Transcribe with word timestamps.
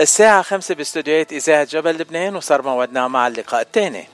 الساعة 0.00 0.42
خمسة 0.42 0.74
باستوديوهات 0.74 1.32
إذاعة 1.32 1.64
جبل 1.64 1.90
لبنان 1.90 2.36
وصار 2.36 2.62
موعدنا 2.62 3.08
مع 3.08 3.26
اللقاء 3.26 3.60
الثاني. 3.60 4.08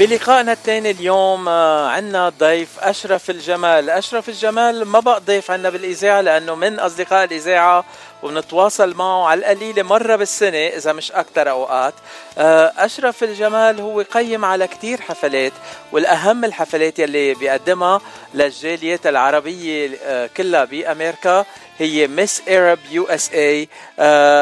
بلقائنا 0.00 0.52
الثاني 0.52 0.90
اليوم 0.90 1.48
آه، 1.48 1.88
عندنا 1.88 2.28
ضيف 2.28 2.68
أشرف 2.78 3.30
الجمال، 3.30 3.90
أشرف 3.90 4.28
الجمال 4.28 4.84
ما 4.84 5.00
بقى 5.00 5.20
ضيف 5.20 5.50
عندنا 5.50 5.70
بالإذاعة؟ 5.70 6.20
لأنه 6.20 6.54
من 6.54 6.78
أصدقاء 6.78 7.24
الإذاعة 7.24 7.84
وبنتواصل 8.24 8.94
معه 8.94 9.26
على 9.26 9.40
القليلة 9.40 9.82
مرة 9.82 10.16
بالسنة 10.16 10.66
إذا 10.66 10.92
مش 10.92 11.12
أكثر 11.12 11.50
أوقات. 11.50 11.94
آه، 12.38 12.72
أشرف 12.78 13.24
الجمال 13.24 13.80
هو 13.80 14.00
قيم 14.00 14.44
على 14.44 14.66
كثير 14.66 15.00
حفلات 15.00 15.52
والأهم 15.92 16.44
الحفلات 16.44 16.98
يلي 16.98 17.34
بيقدمها 17.34 18.00
للجاليات 18.34 19.06
العربية 19.06 19.98
آه، 20.04 20.30
كلها 20.36 20.64
بأمريكا 20.64 21.44
هي 21.78 22.06
Miss 22.06 22.42
Arab 22.48 22.78
USA 22.90 23.68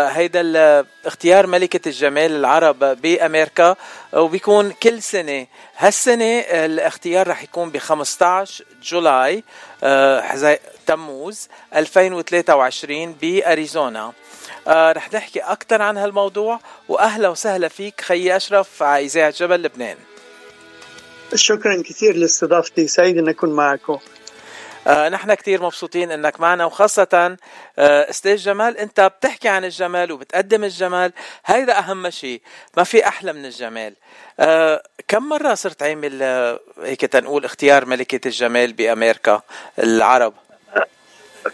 هيدا 0.09 0.85
اختيار 1.07 1.47
ملكة 1.47 1.89
الجمال 1.89 2.37
العرب 2.37 2.79
بأمريكا 2.79 3.77
وبيكون 4.13 4.71
كل 4.71 5.03
سنة. 5.03 5.47
هالسنة 5.77 6.39
الاختيار 6.41 7.29
رح 7.29 7.43
يكون 7.43 7.71
ب 7.71 7.79
15 7.79 8.65
July. 8.83 9.37
آه، 9.37 9.43
تموز 10.87 11.49
2023 11.77 13.13
بأريزونا. 13.23 14.13
آه، 14.67 14.93
رح 14.93 15.13
نحكي 15.13 15.41
أكثر 15.41 15.83
عن 15.83 15.97
هالموضوع 15.97 16.61
وأهلا 16.89 17.29
وسهلا 17.29 17.69
فيك 17.69 18.01
خي 18.01 18.37
أشرف 18.37 18.83
على 18.83 19.05
اذاعه 19.05 19.31
جبل 19.31 19.63
لبنان. 19.63 19.97
شكرا 21.35 21.83
كثير 21.83 22.17
لاستضافتي 22.17 22.89
سعيد 22.89 23.19
ان 23.19 23.29
أكون 23.29 23.51
معكم. 23.51 23.99
آه 24.87 25.09
نحن 25.09 25.35
كتير 25.35 25.63
مبسوطين 25.63 26.11
إنك 26.11 26.41
معنا 26.41 26.65
وخاصة 26.65 27.37
آه 27.79 28.11
أستاذ 28.11 28.37
جمال. 28.37 28.79
أنت 28.79 29.01
بتحكي 29.01 29.49
عن 29.49 29.65
الجمال 29.65 30.13
وبتقدم 30.13 30.65
الجمال. 30.65 31.13
هيدا 31.47 31.79
أهم 31.79 32.11
شيء 32.11 32.43
ما 32.77 32.85
في 32.85 33.09
أحلى 33.09 33.33
من 33.33 33.45
الجمال. 33.45 33.95
آه 34.41 34.83
كم 35.09 35.29
مرة 35.29 35.55
صرت 35.55 35.83
عامل 35.83 36.23
آه 36.23 36.61
هيك 36.83 37.01
تنقول 37.01 37.45
اختيار 37.45 37.85
ملكة 37.85 38.29
الجمال 38.29 38.73
بأمريكا؟ 38.73 39.43
العرب. 39.79 40.35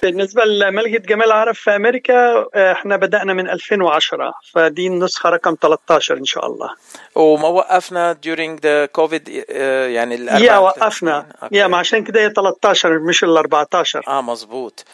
بالنسبة 0.03 0.44
لملكة 0.44 0.98
جمال 0.98 1.27
العرب 1.27 1.55
في 1.55 1.77
أمريكا 1.77 2.47
آه، 2.55 2.72
إحنا 2.72 2.97
بدأنا 2.97 3.33
من 3.34 3.50
2010 3.50 4.34
فدي 4.53 4.86
النسخة 4.86 5.30
رقم 5.30 5.56
13 5.62 6.17
إن 6.17 6.25
شاء 6.25 6.47
الله. 6.47 6.70
وما 7.14 7.48
وقفنا 7.48 8.17
during 8.27 8.58
the 8.61 9.00
COVID 9.00 9.30
آه، 9.50 9.86
يعني 9.86 10.14
يا 10.45 10.58
وقفنا. 10.58 11.27
يا 11.53 11.67
ما 11.67 11.77
عشان 11.77 12.05
كده 12.05 12.20
هي 12.20 12.30
13 12.30 12.98
مش 12.98 13.25
ال 13.25 13.36
14 13.36 14.05
آه 14.08 14.22
مزبوط 14.22 14.84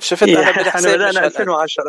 شفت 0.00 0.22
أنا 0.22 0.50
بالحساب 0.50 0.94
بدأنا 0.94 1.26
2010 1.26 1.84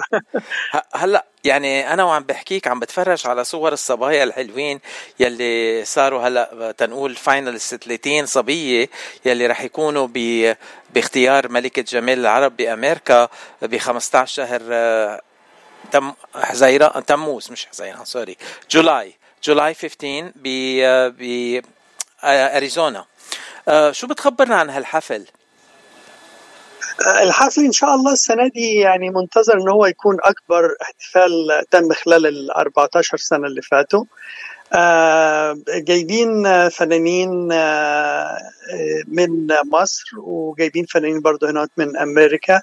هلأ 0.94 1.26
يعني 1.44 1.94
أنا 1.94 2.04
وعم 2.04 2.24
بحكيك 2.24 2.68
عم 2.68 2.80
بتفرج 2.80 3.28
على 3.28 3.44
صور 3.44 3.74
الصبايا 3.74 4.24
الحلوين 4.24 4.80
يلي 5.20 5.86
صاروا 5.86 6.28
هلأ 6.28 6.74
تنقول 6.78 7.16
فاينلست 7.16 7.84
30 7.84 8.26
صبية 8.26 8.90
يلي 9.26 9.48
رح 9.48 9.62
يكونوا 9.62 10.08
ب 10.14 10.56
باختيار 10.94 11.48
ملكة 11.50 11.82
جمال 11.82 12.20
العرب 12.20 12.58
بأمريكا 12.58 13.30
ب 13.62 13.78
15 13.78 14.26
شهر 14.34 14.62
تم 15.92 16.14
حزيران 16.36 17.06
تموز 17.06 17.52
مش 17.52 17.66
حزيران 17.66 18.06
sorry 18.06 18.38
July 18.72 19.14
July 19.44 19.74
15 19.74 20.32
ب 20.36 20.48
ب 21.20 21.62
أريزونا 22.24 23.06
شو 23.92 24.08
بتخبرنا 24.08 24.56
عن 24.56 24.70
هالحفل؟ 24.70 25.26
الحفل 27.00 27.62
إن 27.66 27.72
شاء 27.72 27.96
الله 27.96 28.14
السنة 28.14 28.48
دي 28.48 28.76
يعني 28.76 29.10
منتظر 29.10 29.54
إن 29.54 29.70
هو 29.70 29.86
يكون 29.86 30.18
أكبر 30.24 30.76
احتفال 30.82 31.64
تم 31.72 31.94
خلال 31.94 32.26
ال 32.28 32.52
14 32.52 33.18
سنة 33.18 33.48
اللي 33.48 33.62
فاتوا. 33.62 34.04
آه 34.74 35.58
جايبين 35.68 36.70
فنانين 36.70 37.50
آه 37.52 38.38
من 39.08 39.48
مصر 39.74 40.04
وجايبين 40.18 40.86
فنانين 40.86 41.20
برضه 41.22 41.50
هنا 41.50 41.68
من 41.78 41.98
أمريكا. 41.98 42.62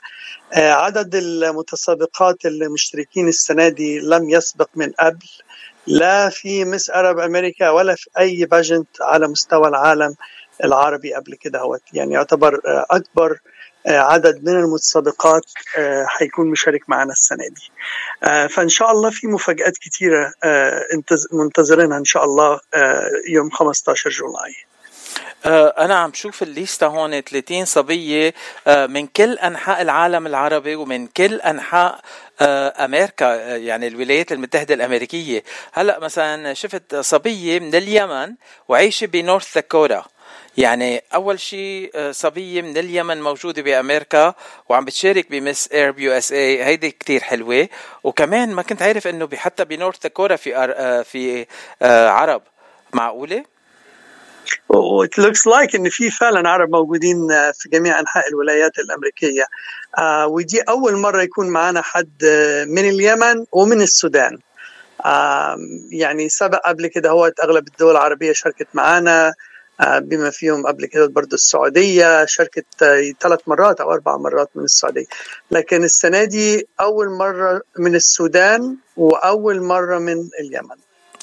آه 0.55 0.71
عدد 0.73 1.15
المتسابقات 1.15 2.47
اللي 2.47 2.69
مشتركين 2.69 3.29
السنة 3.29 3.69
دي 3.69 3.99
لم 4.01 4.31
يسبق 4.31 4.69
من 4.75 4.93
قبل. 5.01 5.27
لا 5.87 6.29
في 6.29 6.65
مس 6.65 6.91
أرب 6.91 7.19
أمريكا 7.19 7.71
ولا 7.71 7.95
في 7.95 8.11
أي 8.19 8.45
باجنت 8.45 8.89
على 9.01 9.29
مستوى 9.29 9.69
العالم 9.69 10.15
العربي 10.65 11.15
قبل 11.15 11.35
كده 11.35 11.61
هو 11.61 11.79
يعني 11.93 12.15
يعتبر 12.15 12.61
أكبر 12.91 13.33
آه، 13.33 13.58
عدد 13.97 14.45
من 14.45 14.57
المتسابقات 14.57 15.45
آه، 15.79 16.05
حيكون 16.09 16.51
مشارك 16.51 16.89
معنا 16.89 17.13
السنة 17.13 17.49
دي. 17.49 17.71
آه، 18.25 18.47
فإن 18.47 18.69
شاء 18.69 18.91
الله 18.91 19.11
في 19.11 19.27
مفاجآت 19.27 19.79
كثيره 19.79 20.33
منتظرينها 21.33 21.99
إن 21.99 22.05
شاء 22.05 22.25
الله 22.25 22.61
يوم 23.29 23.51
15 23.51 24.11
جولاي. 24.11 24.55
أنا 25.79 25.95
عم 25.95 26.13
شوف 26.15 26.43
الليستة 26.43 26.87
هون 26.87 27.21
30 27.21 27.65
صبية 27.65 28.35
من 28.67 29.07
كل 29.07 29.39
أنحاء 29.39 29.83
العالم 29.83 30.27
العربي 30.27 30.77
ومن 30.77 31.07
كل 31.07 31.41
أنحاء 31.41 32.01
أمريكا 32.85 33.57
يعني 33.57 33.89
الولايات 33.89 34.33
المتحدة 34.33 34.75
الأمريكية. 34.75 35.43
هلأ 35.73 35.99
مثلا 35.99 36.55
شفت 36.55 36.97
صبية 36.97 37.59
من 37.59 37.75
اليمن 37.75 38.35
وعايشة 38.69 39.07
بنورث 39.07 39.55
داكوتا 39.55 40.05
يعني 40.59 41.03
أول 41.15 41.41
شيء 41.41 41.91
آه، 41.95 42.11
صبية 42.11 42.63
من 42.63 42.77
اليمن 42.77 43.23
موجودة 43.23 43.63
بأمريكا 43.63 44.35
وعم 44.69 44.85
بتشارك 44.85 45.31
ب 45.31 45.38
Miss 45.38 45.69
Arab 45.73 46.19
USA 46.19 46.65
هيدي 46.65 46.91
كتير 46.91 47.21
حلوة. 47.21 47.69
وكمان 48.05 48.55
ما 48.55 48.63
كنت 48.63 48.83
عارف 48.83 49.07
إنه 49.07 49.29
حتى 49.35 49.65
بنورث 49.65 49.99
داكوتا 49.99 50.37
في 50.37 50.57
آه، 50.57 51.03
في 51.03 51.47
آه، 51.83 52.09
عرب. 52.09 52.43
معقولة؟ 52.93 53.45
what 54.69 55.19
looks 55.19 55.47
like 55.47 55.75
إن 55.77 55.89
في 55.89 56.11
فعلا 56.11 56.49
عرب 56.49 56.71
موجودين 56.71 57.29
في 57.55 57.69
جميع 57.69 58.01
أنحاء 58.01 58.29
الولايات 58.29 58.79
الأمريكية. 58.79 59.45
ودي 60.27 60.61
أول 60.61 60.97
مرة 60.97 61.23
يكون 61.23 61.49
معنا 61.49 61.83
حد 61.83 62.25
من 62.69 62.89
اليمن 62.89 63.45
ومن 63.53 63.81
السودان. 63.83 64.39
يعني 65.91 66.29
سبق 66.29 66.69
قبل 66.69 66.87
كده 66.87 67.11
هو 67.11 67.33
أغلب 67.43 67.69
الدول 67.69 67.91
العربية 67.91 68.33
شاركت 68.33 68.69
معنا. 68.75 69.35
بما 69.81 70.31
فيهم 70.31 70.67
قبل 70.67 70.87
كده 70.87 71.07
برضه 71.07 71.35
السعودية 71.35 72.25
شاركت 72.25 72.83
آه، 72.83 73.13
ثلاث 73.21 73.41
مرات 73.47 73.81
أو 73.81 73.93
أربع 73.93 74.17
مرات 74.17 74.51
من 74.55 74.65
السعودية. 74.65 75.07
لكن 75.51 75.85
السنة 75.85 76.25
دي 76.25 76.69
أول 76.81 77.11
مرة 77.11 77.61
من 77.79 77.95
السودان 77.95 78.77
وأول 78.97 79.63
مرة 79.63 79.99
من 79.99 80.29
اليمن. 80.41 80.77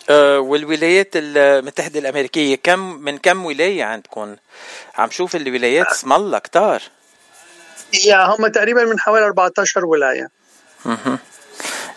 أه 0.09 0.39
والولايات 0.39 1.09
المتحدة 1.15 1.99
الأمريكية 1.99 2.55
كم 2.63 2.79
من 2.79 3.17
كم 3.17 3.45
ولاية 3.45 3.83
عندكم؟ 3.83 4.35
عم 4.95 5.09
شوف 5.09 5.35
الولايات 5.35 5.87
اسم 5.87 6.13
الله 6.13 6.39
كتار. 6.39 6.81
يا 8.05 8.25
هم 8.25 8.47
تقريبا 8.47 8.85
من 8.85 8.99
حوالي 8.99 9.25
14 9.25 9.85
ولاية. 9.85 10.29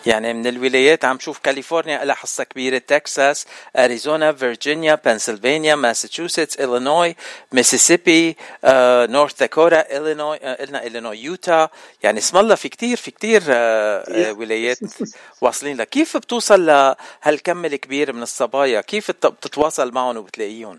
يعني 0.06 0.34
من 0.34 0.46
الولايات 0.46 1.04
عم 1.04 1.18
شوف 1.18 1.38
كاليفورنيا 1.38 2.04
لها 2.04 2.14
حصة 2.14 2.44
كبيرة 2.44 2.78
تكساس 2.78 3.46
أريزونا 3.76 4.32
فيرجينيا 4.32 4.94
بنسلفانيا 5.04 5.74
ماساتشوستس 5.74 6.56
إلينوي 6.60 7.16
ميسيسيبي 7.52 8.36
نورث 8.64 9.38
داكوتا 9.40 9.96
إلينوي 9.96 10.38
قلنا 10.38 10.86
إلينوي 10.86 11.18
يوتا. 11.18 11.68
يعني 12.02 12.18
اسم 12.18 12.36
الله 12.38 12.54
في 12.54 12.68
كتير 12.68 12.96
في 12.96 13.10
كتير 13.10 13.42
آه، 13.48 14.04
آه، 14.08 14.32
ولايات 14.32 14.78
واصلين 15.40 15.76
لها. 15.76 15.84
كيف 15.84 16.16
بتوصل 16.16 16.66
لهالكم 16.66 17.64
الكبير 17.64 18.12
من 18.12 18.22
الصبايا؟ 18.22 18.80
كيف 18.80 19.10
بتتواصل 19.10 19.92
معهم 19.92 20.16
وبتلاقيهم؟ 20.16 20.78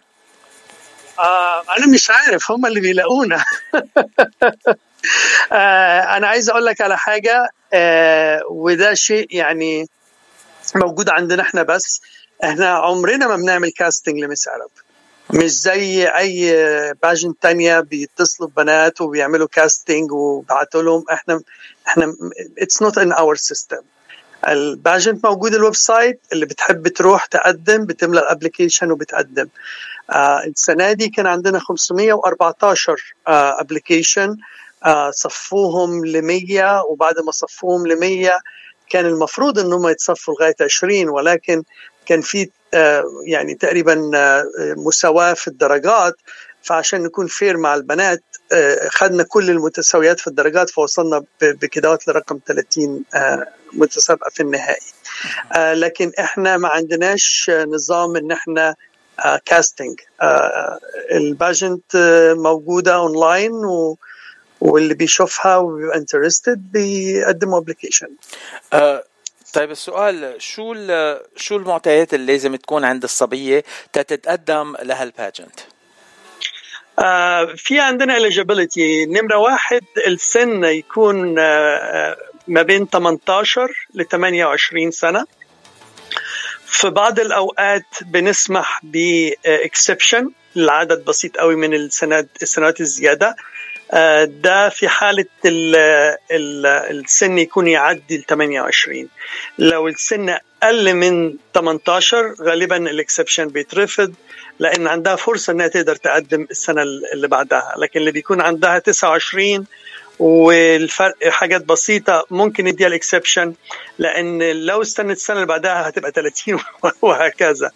آه 1.20 1.64
أنا 1.78 1.88
مش 1.88 2.10
عارف 2.10 2.52
هم 2.52 2.66
اللي 2.66 2.80
بيلاقونا. 2.80 3.44
آه 5.52 6.00
أنا 6.18 6.28
عايز 6.28 6.50
أقول 6.50 6.66
لك 6.66 6.82
على 6.82 6.98
حاجة 6.98 7.50
آه 7.74 8.42
وده 8.50 8.94
شيء 8.94 9.28
يعني 9.36 9.88
موجود 10.76 11.10
عندنا 11.10 11.42
إحنا 11.44 11.64
بس. 11.64 12.02
إحنا 12.44 12.70
عمرنا 12.70 13.28
ما 13.28 13.36
بنعمل 13.36 13.72
casting 13.72 14.20
ل 14.20 14.25
Miss 14.25 14.48
Arab. 14.48 14.70
مش 15.34 15.52
زي 15.52 16.08
أي 16.08 16.54
pageant 17.04 17.34
تانية 17.42 17.80
بيتصلوا 17.80 18.50
ببنات 18.50 19.02
وبيعملوا 19.02 19.48
casting 19.52 20.12
وبعتوا 20.12 20.82
لهم. 20.84 21.06
إحنا 21.12 21.42
إحنا 21.88 22.14
it's 22.60 22.82
not 22.82 22.98
in 22.98 23.12
our 23.12 23.36
system 23.36 23.82
ال 24.48 24.57
pageant 24.57 25.26
موجود 25.26 25.54
ال 25.56 25.76
website 25.76 26.22
اللي 26.34 26.46
بتحب 26.46 26.88
تروح 26.88 27.26
تقدم 27.26 27.86
بتملى 27.86 28.20
ال 28.20 28.26
application 28.26 28.92
وبتقدم. 28.92 29.48
آه 30.10 30.44
السنة 30.44 30.92
دي 30.92 31.10
كان 31.10 31.28
عندنا 31.28 31.60
514 31.60 33.14
application 33.28 34.30
آه 34.30 34.36
صفوهم 35.12 36.06
ل 36.06 36.22
100 36.22 36.84
وبعد 36.90 37.20
ما 37.20 37.32
صفوهم 37.32 37.88
ل 37.88 38.00
100 38.00 38.32
كان 38.90 39.06
المفروض 39.06 39.60
إنهم 39.60 39.88
يتصفوا 39.88 40.34
لغاية 40.34 40.56
20 40.62 41.10
ولكن 41.10 41.64
كان 42.06 42.22
في 42.22 42.50
يعني 43.26 43.56
تقريبا 43.56 44.12
مساواة 44.78 45.34
في 45.34 45.48
الدرجات. 45.48 46.14
فعشان 46.64 47.04
نكون 47.04 47.28
fair 47.28 47.58
مع 47.58 47.76
البنات 47.76 48.24
خدنا 48.90 49.24
كل 49.24 49.50
المتساويات 49.50 50.20
في 50.20 50.28
الدرجات 50.28 50.70
فوصلنا 50.70 51.24
بكدهوت 51.42 52.08
لرقم 52.08 52.40
30 52.48 53.04
متسابقة 53.74 54.30
في 54.30 54.40
النهائي. 54.44 54.86
لكن 55.56 56.12
إحنا 56.20 56.58
ما 56.58 56.68
عندناش 56.68 57.52
نظام 57.68 58.16
إن 58.16 58.32
إحنا 58.32 58.76
casting 59.46 60.00
ال 61.12 61.22
pageant 61.22 61.96
موجودة 62.38 62.96
اونلاين 62.96 63.52
و 63.52 63.98
واللي 64.62 64.94
بيشوفها 64.94 65.58
وبيبقى 65.58 65.98
interested 65.98 66.72
بيقدموا 66.72 67.60
application 67.60 68.08
أه 68.74 69.04
طيب 69.54 69.72
السؤال 69.72 70.36
شو 70.42 70.76
شو 71.36 71.56
المعطيات 71.56 72.14
اللي 72.14 72.34
لازم 72.34 72.56
تكون 72.56 72.84
عند 72.86 73.04
الصبية 73.04 73.64
تتقدم 73.94 74.76
لها 74.82 75.04
ال 75.04 75.10
pageant؟ 75.10 75.60
آه 77.00 77.46
في 77.58 77.80
عندنا 77.80 78.20
eligibility. 78.20 79.08
نمرة 79.08 79.38
واحد 79.38 79.82
السن 80.08 80.64
يكون 80.64 81.40
آه 81.40 82.18
ما 82.48 82.62
بين 82.62 82.88
18 82.88 83.88
ل 83.94 84.04
28 84.06 84.92
سنة. 84.92 85.26
في 86.66 86.90
بعض 86.90 87.20
الأوقات 87.20 87.86
بنسمح 88.02 88.82
ب 88.84 88.98
exception 88.98 90.32
لعدد 90.56 91.06
بسيط 91.06 91.38
قوي 91.38 91.56
من 91.56 91.74
السنوات 91.74 92.28
السنوات 92.42 92.82
الزيادة. 92.82 93.36
ده 94.26 94.70
في 94.70 94.88
حالة 94.88 95.26
ال 95.46 95.76
ال 96.32 96.66
السن 96.66 97.38
يكون 97.38 97.68
يعدي 97.68 98.16
ال 98.16 98.26
28 98.26 99.08
لو 99.60 99.88
السن 99.88 100.38
أقل 100.64 100.94
من 100.94 101.34
18 101.54 102.36
غالبا 102.42 102.78
ال 102.78 102.85
exception 102.85 103.48
بيترفض 103.48 104.14
لأن 104.60 104.88
عندها 104.88 105.16
فرصة 105.16 105.54
أنها 105.54 105.68
تقدر 105.68 105.96
تقدم 105.96 106.48
السنة 106.52 106.82
اللي 107.14 107.28
بعدها. 107.28 107.74
لكن 107.78 108.00
اللي 108.00 108.12
بيكون 108.12 108.42
عندها 108.42 108.80
29 108.80 109.66
والفرق 110.20 111.16
حاجات 111.30 111.66
بسيطة 111.66 112.26
ممكن 112.32 112.68
يديها 112.68 112.88
ال 112.88 112.94
exception 112.94 113.54
لأن 114.00 114.52
لو 114.66 114.82
استنت 114.82 115.12
السنة 115.18 115.36
اللي 115.36 115.48
بعدها 115.48 115.90
هتبقى 115.90 116.12
30 116.12 116.60
وهكذا. 117.02 117.72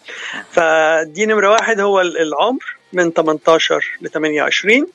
فدي 0.52 1.26
نمرة 1.26 1.50
واحد 1.50 1.80
هو 1.80 2.00
العمر. 2.00 2.76
من 2.94 3.10
18 3.12 3.84
ل 4.00 4.08
28 4.08 4.86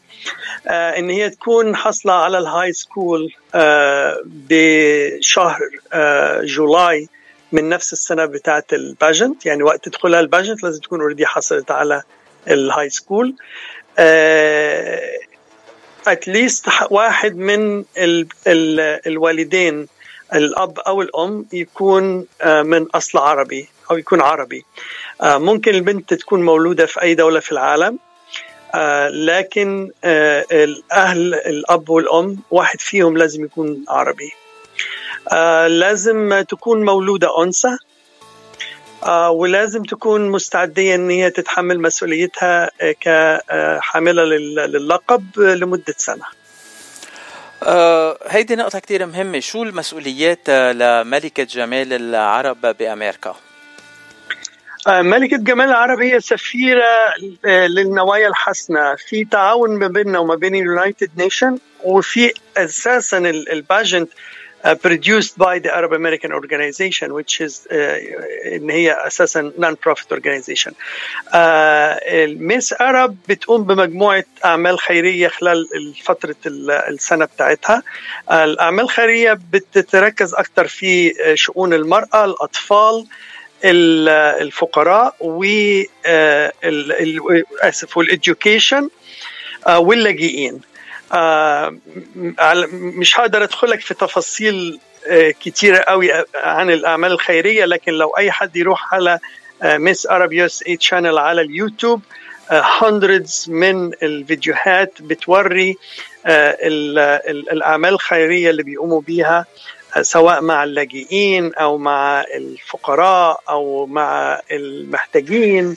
آه 0.67 0.97
إن 0.97 1.09
هي 1.09 1.29
تكون 1.29 1.75
حاصلة 1.75 2.13
على 2.13 2.37
ال 2.37 2.73
high 2.73 2.97
school 2.97 3.33
آه 3.55 4.21
بشهر 4.25 5.59
آه 5.93 6.41
July 6.43 7.07
من 7.51 7.69
نفس 7.69 7.93
السنة 7.93 8.25
بتاعه 8.25 8.63
ال 8.73 8.81
pageant. 8.81 9.45
يعني 9.45 9.63
وقت 9.63 9.85
تدخلها 9.85 10.19
ال 10.19 10.25
pageant 10.25 10.63
لازم 10.63 10.81
تكون 10.81 11.01
already 11.01 11.25
حصلت 11.25 11.71
على 11.71 12.01
ال 12.47 12.89
high 12.89 13.08
school 13.08 13.35
at 16.07 16.24
least 16.24 16.65
واحد 16.91 17.35
من 17.35 17.79
ال 17.97 18.27
ال 18.47 18.79
الوالدين 19.07 19.87
الأب 20.33 20.79
أو 20.79 21.01
الأم 21.01 21.45
يكون 21.53 22.25
من 22.45 22.83
أصل 22.93 23.17
عربي. 23.17 23.69
أو 23.91 23.97
يكون 23.97 24.21
عربي. 24.21 24.65
ممكن 25.23 25.75
البنت 25.75 26.13
تكون 26.13 26.45
مولودة 26.45 26.85
في 26.85 27.01
أي 27.01 27.15
دولة 27.15 27.39
في 27.39 27.51
العالم. 27.51 27.99
آه 28.75 29.09
لكن 29.09 29.91
آه 30.03 30.45
الأهل 30.51 31.33
الأب 31.33 31.89
والأم 31.89 32.37
واحد 32.51 32.81
فيهم 32.81 33.17
لازم 33.17 33.45
يكون 33.45 33.85
عربي. 33.89 34.31
آه 35.31 35.67
لازم 35.67 36.41
تكون 36.49 36.85
مولودة 36.85 37.43
أنثى. 37.43 37.77
ولازم 39.29 39.83
تكون 39.83 40.29
مستعدية 40.29 40.95
إن 40.95 41.09
هي 41.09 41.29
تتحمل 41.29 41.81
مسؤوليتها 41.81 42.69
كحاملة 43.01 44.23
للقب 44.23 45.39
لمدة 45.39 45.95
سنة. 45.97 46.25
هيدي 48.27 48.55
نقطة 48.55 48.79
كتير 48.79 49.05
مهمة. 49.05 49.39
شو 49.39 49.63
المسؤوليات 49.63 50.49
لملكة 50.49 51.43
جمال 51.43 51.93
العرب 51.93 52.61
بأمريكا؟ 52.61 53.35
ملكة 54.89 55.37
جمال 55.37 55.67
العرب 55.67 56.01
هي 56.01 56.19
سفيرة 56.19 56.83
للنوايا 57.45 58.27
الحسنة 58.27 58.95
في 58.95 59.25
تعاون 59.25 59.79
ما 59.79 59.87
بيننا 59.87 60.19
وما 60.19 60.35
بين 60.35 60.55
ال 60.55 60.63
United 60.63 61.09
Nation 61.17 61.57
وفي 61.83 62.33
أساسا 62.57 63.17
ال 63.17 63.29
pageant 63.29 64.09
produced 64.83 65.37
by 65.37 65.59
the 65.59 65.73
Arab 65.73 65.93
American 65.93 66.31
Organization 66.33 67.13
which 67.13 67.39
is 67.41 67.67
uh, 67.71 67.75
إن 68.55 68.69
هي 68.69 68.91
أساسا 69.07 69.51
non-profit 69.57 70.11
organization. 70.11 70.73
ال 71.33 71.61
Miss 71.61 72.73
uh, 72.73 72.81
Arab 72.81 73.15
بتقوم 73.29 73.63
بمجموعة 73.63 74.25
أعمال 74.45 74.79
خيرية 74.79 75.27
خلال 75.27 75.67
فتره 76.03 76.35
السنة 76.45 77.25
بتاعتها. 77.25 77.83
الأعمال 78.31 78.83
الخيرية 78.83 79.39
بتتركز 79.51 80.33
أكثر 80.33 80.67
في 80.67 81.13
شؤون 81.35 81.73
المرأة، 81.73 82.25
الأطفال، 82.25 83.05
الفقراء 83.63 85.15
و 85.19 85.43
أسف 87.63 87.97
وال 87.97 88.14
education 88.14 88.89
واللاجئين. 89.69 90.61
مش 92.73 93.19
هقدر 93.19 93.43
ادخلك 93.43 93.79
في 93.81 93.93
تفاصيل 93.93 94.79
كتيرة 95.41 95.77
قوي 95.77 96.09
عن 96.35 96.69
الأعمال 96.71 97.11
الخيرية 97.11 97.65
لكن 97.65 97.91
لو 97.91 98.09
أي 98.17 98.31
حد 98.31 98.55
يروح 98.55 98.93
على 98.93 99.19
Miss 99.63 100.07
Arab 100.07 100.33
USA 100.33 100.63
channel 100.67 101.17
على 101.17 101.41
اليوتيوب 101.41 102.01
hundreds 102.79 103.49
من 103.49 103.93
الفيديوهات 104.03 104.93
بتوري 105.01 105.77
الأعمال 106.25 107.93
الخيرية 107.93 108.49
اللي 108.49 108.63
بيقوموا 108.63 109.01
بيها. 109.01 109.45
سواء 110.01 110.41
مع 110.41 110.63
اللاجئين 110.63 111.53
أو 111.53 111.77
مع 111.77 112.21
الفقراء 112.21 113.41
أو 113.49 113.85
مع 113.85 114.41
المحتاجين 114.51 115.75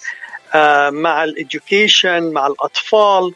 مع 0.90 1.24
ال 1.24 1.35
education 1.35 2.32
مع 2.32 2.46
الأطفال 2.46 3.34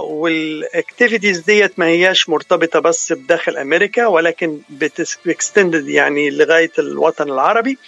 وال 0.00 0.23
activities 0.23 1.40
ديت 1.40 1.78
ما 1.78 1.86
هياش 1.86 2.28
مرتبطة 2.28 2.78
بس 2.78 3.12
بداخل 3.12 3.56
أمريكا 3.56 4.06
ولكن 4.06 4.58
ب 4.70 4.83
extended 4.83 5.88
يعني 5.88 6.30
لغاية 6.30 6.72
الوطن 6.78 7.30
العربي. 7.30 7.78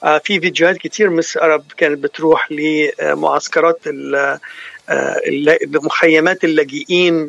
في 0.00 0.40
فيديوهات 0.40 0.76
كتير 0.76 1.10
Miss 1.10 1.36
Arab 1.36 1.64
كانت 1.76 1.98
بتروح 1.98 2.48
لمعسكرات 2.52 3.80
مخيمات 5.82 6.44
اللاجئين 6.44 7.28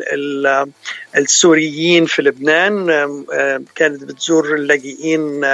السوريين 1.17 2.05
في 2.05 2.21
لبنان 2.21 2.85
كانت 3.75 4.03
بتزور 4.03 4.55
اللاجئين 4.55 5.45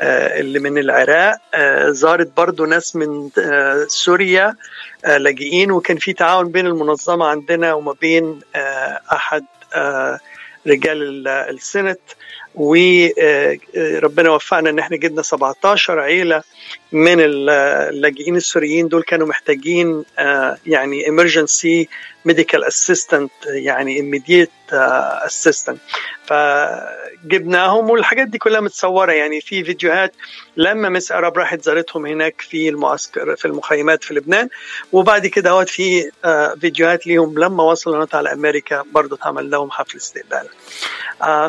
اللي 0.00 0.58
من 0.58 0.78
العراق. 0.78 1.36
زارت 1.90 2.36
برضو 2.36 2.64
ناس 2.64 2.96
من 2.96 3.30
سوريا 3.88 4.54
لاجئين 5.06 5.70
وكان 5.70 5.96
في 5.96 6.12
تعاون 6.12 6.48
بين 6.48 6.66
المنظمة 6.66 7.26
عندنا 7.26 7.74
وما 7.74 7.94
بين 8.00 8.40
أحد 9.12 9.44
رجال 10.66 11.28
السنت. 11.28 12.00
وربنا 12.54 14.30
وفقنا 14.30 14.70
إن 14.70 14.78
إحنا 14.78 14.96
جبنا 14.96 15.22
17 15.22 16.00
عيلة 16.00 16.42
من 16.92 17.16
اللاجئين 17.20 18.36
السوريين 18.36 18.88
دول 18.88 19.02
كانوا 19.02 19.26
محتاجين 19.26 20.04
يعني 20.66 21.04
emergency 21.04 21.86
medical 22.28 22.60
assistant 22.68 23.30
يعني 23.46 24.00
immediate 24.02 24.63
assistant 25.26 25.76
فجبناهم 26.26 27.90
والحاجات 27.90 28.28
دي 28.28 28.38
كلها 28.38 28.60
متصورة. 28.60 29.12
يعني 29.12 29.40
في 29.40 29.64
فيديوهات 29.64 30.14
لما 30.56 30.88
مس 30.88 31.12
ارب 31.12 31.38
راحت 31.38 31.62
زارتهم 31.62 32.06
هناك 32.06 32.40
في 32.40 32.68
المعسكر 32.68 33.36
في 33.36 33.44
المخيمات 33.44 34.04
في 34.04 34.14
لبنان. 34.14 34.48
وبعد 34.92 35.26
كده 35.26 35.50
هوت 35.50 35.68
في 35.68 36.10
فيديوهات 36.60 37.06
ليهم 37.06 37.38
لما 37.38 37.62
وصلوا 37.62 37.96
هنا 37.96 38.06
على 38.14 38.32
أمريكا 38.32 38.84
برضه 38.92 39.16
اتعمل 39.16 39.50
لهم 39.50 39.70
حفل 39.70 39.96
استقبال. 39.96 40.48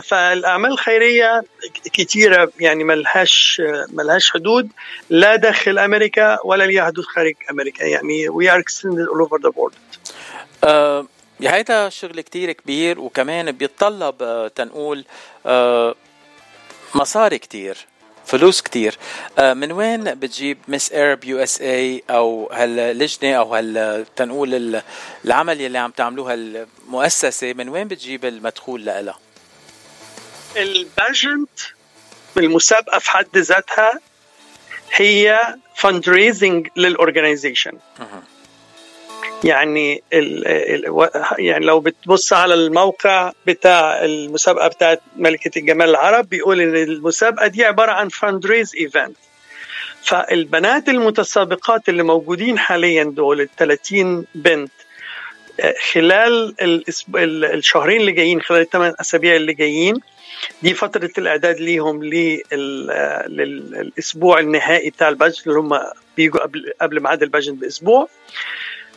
فالأعمال 0.01 0.71
الخيرية 0.71 1.43
كتيرة 1.93 2.51
يعني 2.59 2.83
ملهاش 2.83 3.61
ملهاش 3.89 4.31
حدود 4.31 4.69
لا 5.09 5.35
داخل 5.35 5.79
أمريكا 5.79 6.37
ولا 6.43 6.63
ليها 6.63 6.85
حدود 6.85 7.05
خارج 7.05 7.35
أمريكا. 7.51 7.83
يعني 7.83 8.29
we 8.29 8.47
are 8.49 8.59
extended 8.59 9.07
all 9.07 9.21
over 9.25 9.37
the 9.39 9.51
world. 9.57 9.75
هيدا 11.43 11.89
شغل 11.89 12.21
كتير 12.21 12.51
كبير 12.51 12.99
وكمان 12.99 13.51
بيتطلب 13.51 14.23
آه 14.23 14.47
تنقول 14.47 15.05
آه 15.45 15.95
مصاري 16.95 17.37
كتير 17.37 17.77
فلوس 18.25 18.61
كتير. 18.61 18.97
آه 19.39 19.53
من 19.53 19.71
وين 19.71 20.03
بتجيب 20.03 20.57
Miss 20.67 20.91
Arab 20.91 21.23
USA 21.23 22.03
أو 22.09 22.49
هاللجنة 22.53 23.33
أو 23.35 23.55
هال 23.55 24.05
تنقول 24.15 24.81
العمل 25.25 25.61
اللي 25.61 25.77
عم 25.77 25.91
تعملوها 25.91 26.33
المؤسسة؟ 26.33 27.53
من 27.53 27.69
وين 27.69 27.87
بتجيب 27.87 28.25
المدخول 28.25 28.85
لها؟ 28.85 29.19
ال 30.57 30.70
pageant 30.70 31.59
المسابقة 32.37 32.99
في 32.99 33.11
حد 33.11 33.37
ذاتها 33.37 33.99
هي 34.93 35.39
fundraising 35.75 36.09
لل 36.09 36.67
organization 36.75 37.71
يعني 39.43 40.03
يعني 41.37 41.65
لو 41.65 41.79
بتبص 41.79 42.33
على 42.33 42.53
الموقع 42.53 43.31
بتاع 43.47 44.05
المسابقة 44.05 44.67
بتاعت 44.67 45.01
ملكة 45.17 45.59
الجمال 45.59 45.89
العرب 45.89 46.29
بيقول 46.29 46.61
إن 46.61 46.75
المسابقة 46.75 47.47
دي 47.47 47.65
عبارة 47.65 47.91
عن 47.91 48.09
fundraise 48.09 48.75
event 48.75 49.17
فالبنات 50.03 50.89
المتسابقات 50.89 51.89
اللي 51.89 52.03
موجودين 52.03 52.59
حاليا 52.59 53.03
دول 53.03 53.41
ال 53.41 53.49
30 53.57 54.25
بنت 54.35 54.71
خلال 55.93 56.55
الشهرين 57.53 58.01
اللي 58.01 58.11
جايين 58.11 58.41
خلال 58.41 58.61
الثمان 58.61 58.93
أسابيع 59.01 59.35
اللي 59.35 59.53
جايين 59.53 59.95
دي 60.63 60.73
فترة 60.73 61.09
الإعداد 61.17 61.59
ليهم 61.59 62.03
للأسبوع 63.27 64.39
النهائي 64.39 64.89
بتاع 64.89 65.09
ال 65.09 65.13
pageant 65.13 65.41
اللي 65.47 65.59
هم 65.59 65.79
بيجوا 66.17 66.41
قبل 66.41 66.73
قبل 66.81 66.99
ميعاد 67.03 67.23
ال 67.23 67.27
pageant 67.27 67.55
بأسبوع. 67.55 68.07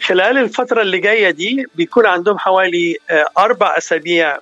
خلال 0.03 0.39
الفترة 0.39 0.83
اللي 0.83 0.99
جاية 0.99 1.31
دي 1.31 1.67
بيكون 1.75 2.07
عندهم 2.07 2.39
حوالي 2.39 2.97
أربع 3.39 3.75
أسابيع 3.79 4.39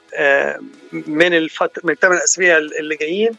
من 0.92 1.34
الفترة 1.34 1.82
من 1.84 1.92
الثمان 1.92 2.18
أسابيع 2.24 2.58
اللي 2.58 2.96
جايين 2.96 3.30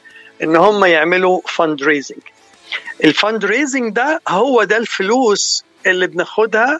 إن 0.43 0.55
هم 0.55 0.85
يعملوا 0.85 1.41
fundraising 1.47 2.19
ال 3.03 3.45
fundraising 3.45 3.93
ده 3.93 4.21
هو 4.27 4.63
ده 4.63 4.77
الفلوس 4.77 5.63
اللي 5.85 6.07
بناخدها 6.07 6.79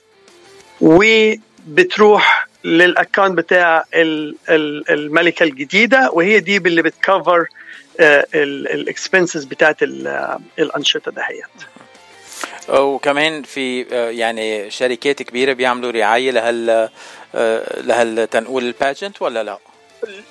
وبتروح 0.81 2.47
لل 2.63 2.80
account 2.80 3.37
بتاع 3.37 3.83
الملكة 3.93 5.43
الجديدة 5.43 6.09
وهي 6.13 6.39
دي 6.39 6.57
اللي 6.57 6.81
بت 6.81 7.00
cover 7.00 7.45
ال 7.99 8.15
expenses 8.15 9.43
بتاعت 9.43 9.77
الأنشطة 10.59 11.11
دهيت. 11.11 11.43
وكمان 12.69 13.43
في 13.43 13.81
يعني 14.17 14.71
شركات 14.71 15.23
كبيرة 15.23 15.53
بيعملوا 15.53 15.91
رعاية 15.91 16.31
لهال 16.31 16.89
لهال 17.83 18.29
تنقول 18.29 18.63
ال 18.63 18.71
pageant 18.71 19.21
ولا 19.21 19.43
لا؟ 19.43 19.57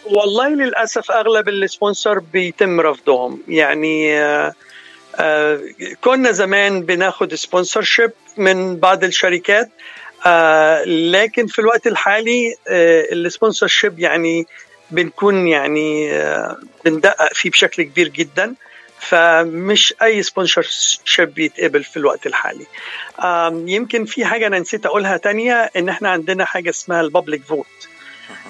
والله 0.05 0.49
للأسف 0.49 1.11
أغلب 1.11 1.49
ال 1.49 1.57
sponsor 1.57 2.18
بيتم 2.19 2.81
رفضهم 2.81 3.43
يعني 3.49 4.21
كنا 6.00 6.33
زمان 6.33 6.83
بناخد 6.83 7.35
sponsorship 7.35 8.11
من 8.37 8.76
بعض 8.76 9.05
الشركات 9.05 9.71
لكن 10.87 11.47
في 11.47 11.59
الوقت 11.59 11.87
الحالي 11.87 12.55
ال 13.12 13.66
sponsorship 13.66 13.99
يعني 13.99 14.47
بنكون 14.90 15.49
يعني 15.49 16.11
بندقق 16.85 17.33
فيه 17.33 17.50
بشكل 17.50 17.83
كبير 17.83 18.09
جدا 18.09 18.55
فمش 19.08 19.94
أي 20.02 20.22
sponsorship 20.23 21.38
يتقبل 21.38 21.84
في 21.84 21.96
الوقت 21.96 22.26
الحالي. 22.26 22.66
يمكن 23.72 24.04
في 24.04 24.25
حاجة 24.25 24.46
أنا 24.46 24.58
نسيت 24.58 24.86
أقولها 24.86 25.16
تانية 25.16 25.54
إن 25.76 25.88
إحنا 25.88 26.10
عندنا 26.10 26.44
حاجة 26.44 26.70
اسمها 26.70 27.00
ال 27.00 27.06
public 27.06 27.42
vote 27.44 27.66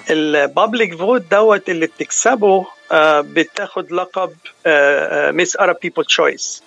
ال 0.09 0.21
public 0.21 0.95
vote 0.97 1.21
دوت 1.31 1.69
اللي 1.69 1.85
بتكسبه 1.85 2.65
بتاخد 3.21 3.91
لقب 3.91 4.33
Miss 5.35 5.57
Arab 5.57 5.75
People's 5.81 6.05
Choice 6.05 6.63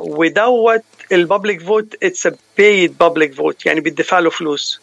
ودوت 0.00 0.82
ال 1.12 1.19
public 1.19 1.62
vote 1.62 1.94
it's 2.02 2.26
a 2.26 2.32
paid 2.56 2.98
public 2.98 3.34
vote 3.34 3.66
يعني 3.66 3.80
بيدفع 3.80 4.18
له 4.18 4.30
فلوس. 4.30 4.80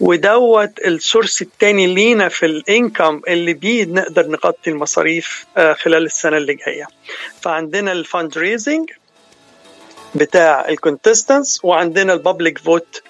ودوت 0.00 0.78
ال 0.86 0.94
source 0.94 1.42
الثاني 1.42 1.86
لينا 1.94 2.28
في 2.28 2.46
ال 2.46 2.57
income 2.57 3.20
اللي 3.28 3.52
بيه 3.52 3.84
نقدر 3.84 4.26
نغطي 4.26 4.70
المصاريف 4.70 5.46
خلال 5.56 6.04
السنة 6.04 6.36
اللي 6.36 6.54
جاية. 6.54 6.86
فعندنا 7.42 7.92
ال 7.92 8.38
fundraising 8.38 8.90
بتاع 10.14 10.68
ال 10.68 10.76
contestants 10.76 11.60
وعندنا 11.64 12.12
ال 12.12 12.19
public 12.19 12.58
vote 12.58 13.02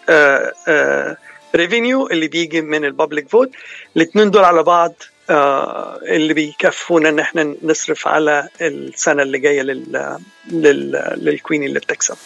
revenue 1.54 2.06
اللي 2.06 2.28
بيجي 2.28 2.60
من 2.60 2.84
ال 2.84 2.90
public 2.90 3.28
vote 3.28 3.50
الاثنين 3.96 4.30
دول 4.30 4.44
على 4.44 4.62
بعض 4.62 4.94
آه 5.30 5.98
اللي 6.02 6.34
بيكفونا 6.34 7.08
إن 7.08 7.18
إحنا 7.18 7.54
نصرف 7.62 8.08
على 8.08 8.48
السنة 8.60 9.22
اللي 9.22 9.38
جاية 9.38 9.62
لل... 9.62 10.18
لل... 10.50 11.12
لل 11.16 11.29
queen 11.29 11.62
اللي 11.62 11.78
بتكسب. 11.80 12.16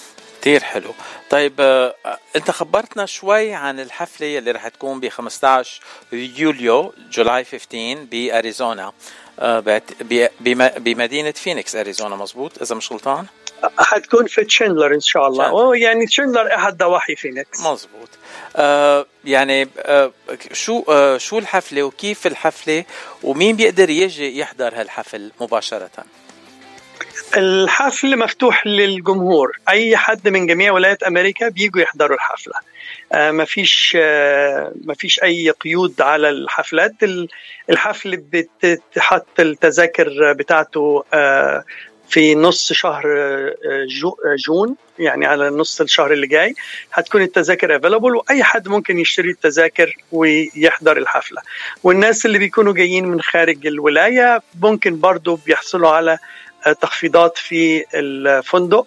كتير 0.40 0.62
حلو. 0.62 0.94
طيب 1.30 1.54
آه 1.61 1.94
انت 2.37 2.50
خبرتنا 2.50 3.06
شوي 3.06 3.54
عن 3.54 3.80
الحفلة 3.80 4.38
اللي 4.38 4.50
رح 4.50 4.68
تكون 4.68 5.00
ب 5.00 5.09
15 5.09 5.80
يوليو 6.12 6.94
July 7.10 7.44
15 7.44 7.94
باريزونا 8.11 8.92
آه 9.38 9.82
بمدينة 10.78 11.30
فينيكس 11.30 11.76
أريزونا 11.76 12.16
مظبوط؟ 12.16 12.62
إذا 12.62 12.75
مش 12.75 12.92
غلطان؟ 12.92 13.26
حتكون 13.78 14.26
في 14.26 14.44
تشندلر 14.44 14.94
إن 14.94 15.00
شاء 15.00 15.26
الله. 15.28 15.76
يعني 15.76 16.06
تشندلر 16.06 16.54
أحد 16.54 16.76
ضواحي 16.76 17.16
فينيكس. 17.16 17.61
مظبوط. 17.61 18.09
آه 18.56 19.06
يعني 19.25 19.68
آه 19.78 20.12
شو 20.52 20.85
آه 20.88 21.18
شو 21.18 21.38
الحفلة 21.38 21.82
وكيف 21.82 22.26
الحفلة 22.26 22.85
ومين 23.23 23.56
بيقدر 23.56 23.90
يجي 23.90 24.38
يحضر 24.38 24.80
هالحفل 24.80 25.32
مباشرة؟ 25.40 25.90
الحفل 27.37 28.18
مفتوح 28.18 28.66
للجمهور. 28.66 29.58
أي 29.68 29.96
حد 29.96 30.28
من 30.28 30.46
جميع 30.46 30.72
ولايات 30.72 31.02
أمريكا 31.02 31.49
بيجوا 31.49 31.82
يحضروا 31.82 32.16
الحفلة. 32.16 32.54
آه 33.12 33.30
مفيش 33.30 33.96
آه 34.00 34.72
مفيش 34.84 35.22
أي 35.22 35.50
قيود 35.50 36.00
على 36.00 36.28
الحفلات. 36.28 36.92
الحفل 37.70 38.16
بتحط 38.32 39.40
التذاكر 39.40 40.32
بتاعته 40.32 41.04
آه 41.14 41.64
في 42.08 42.34
نص 42.34 42.72
شهر 42.72 43.04
Ju 44.00 44.16
June 44.46 44.76
يعني 44.99 45.26
على 45.26 45.50
نص 45.50 45.80
الشهر 45.80 46.12
اللي 46.12 46.26
جاي. 46.26 46.54
هتكون 46.92 47.22
التذاكر 47.22 47.76
available 47.76 48.16
وأي 48.16 48.44
حد 48.44 48.68
ممكن 48.68 48.99
يشتري 48.99 49.30
التذاكر 49.30 49.96
ويحضر 50.12 50.96
الحفلة. 50.96 51.42
والناس 51.82 52.26
اللي 52.26 52.38
بيكونوا 52.38 52.72
جايين 52.72 53.04
من 53.04 53.20
خارج 53.20 53.66
الولاية 53.66 54.42
ممكن 54.62 55.00
برضو 55.00 55.38
بيحصلوا 55.46 55.90
على 55.90 56.18
تخفيضات 56.80 57.38
في 57.38 57.84
الفندق 57.94 58.86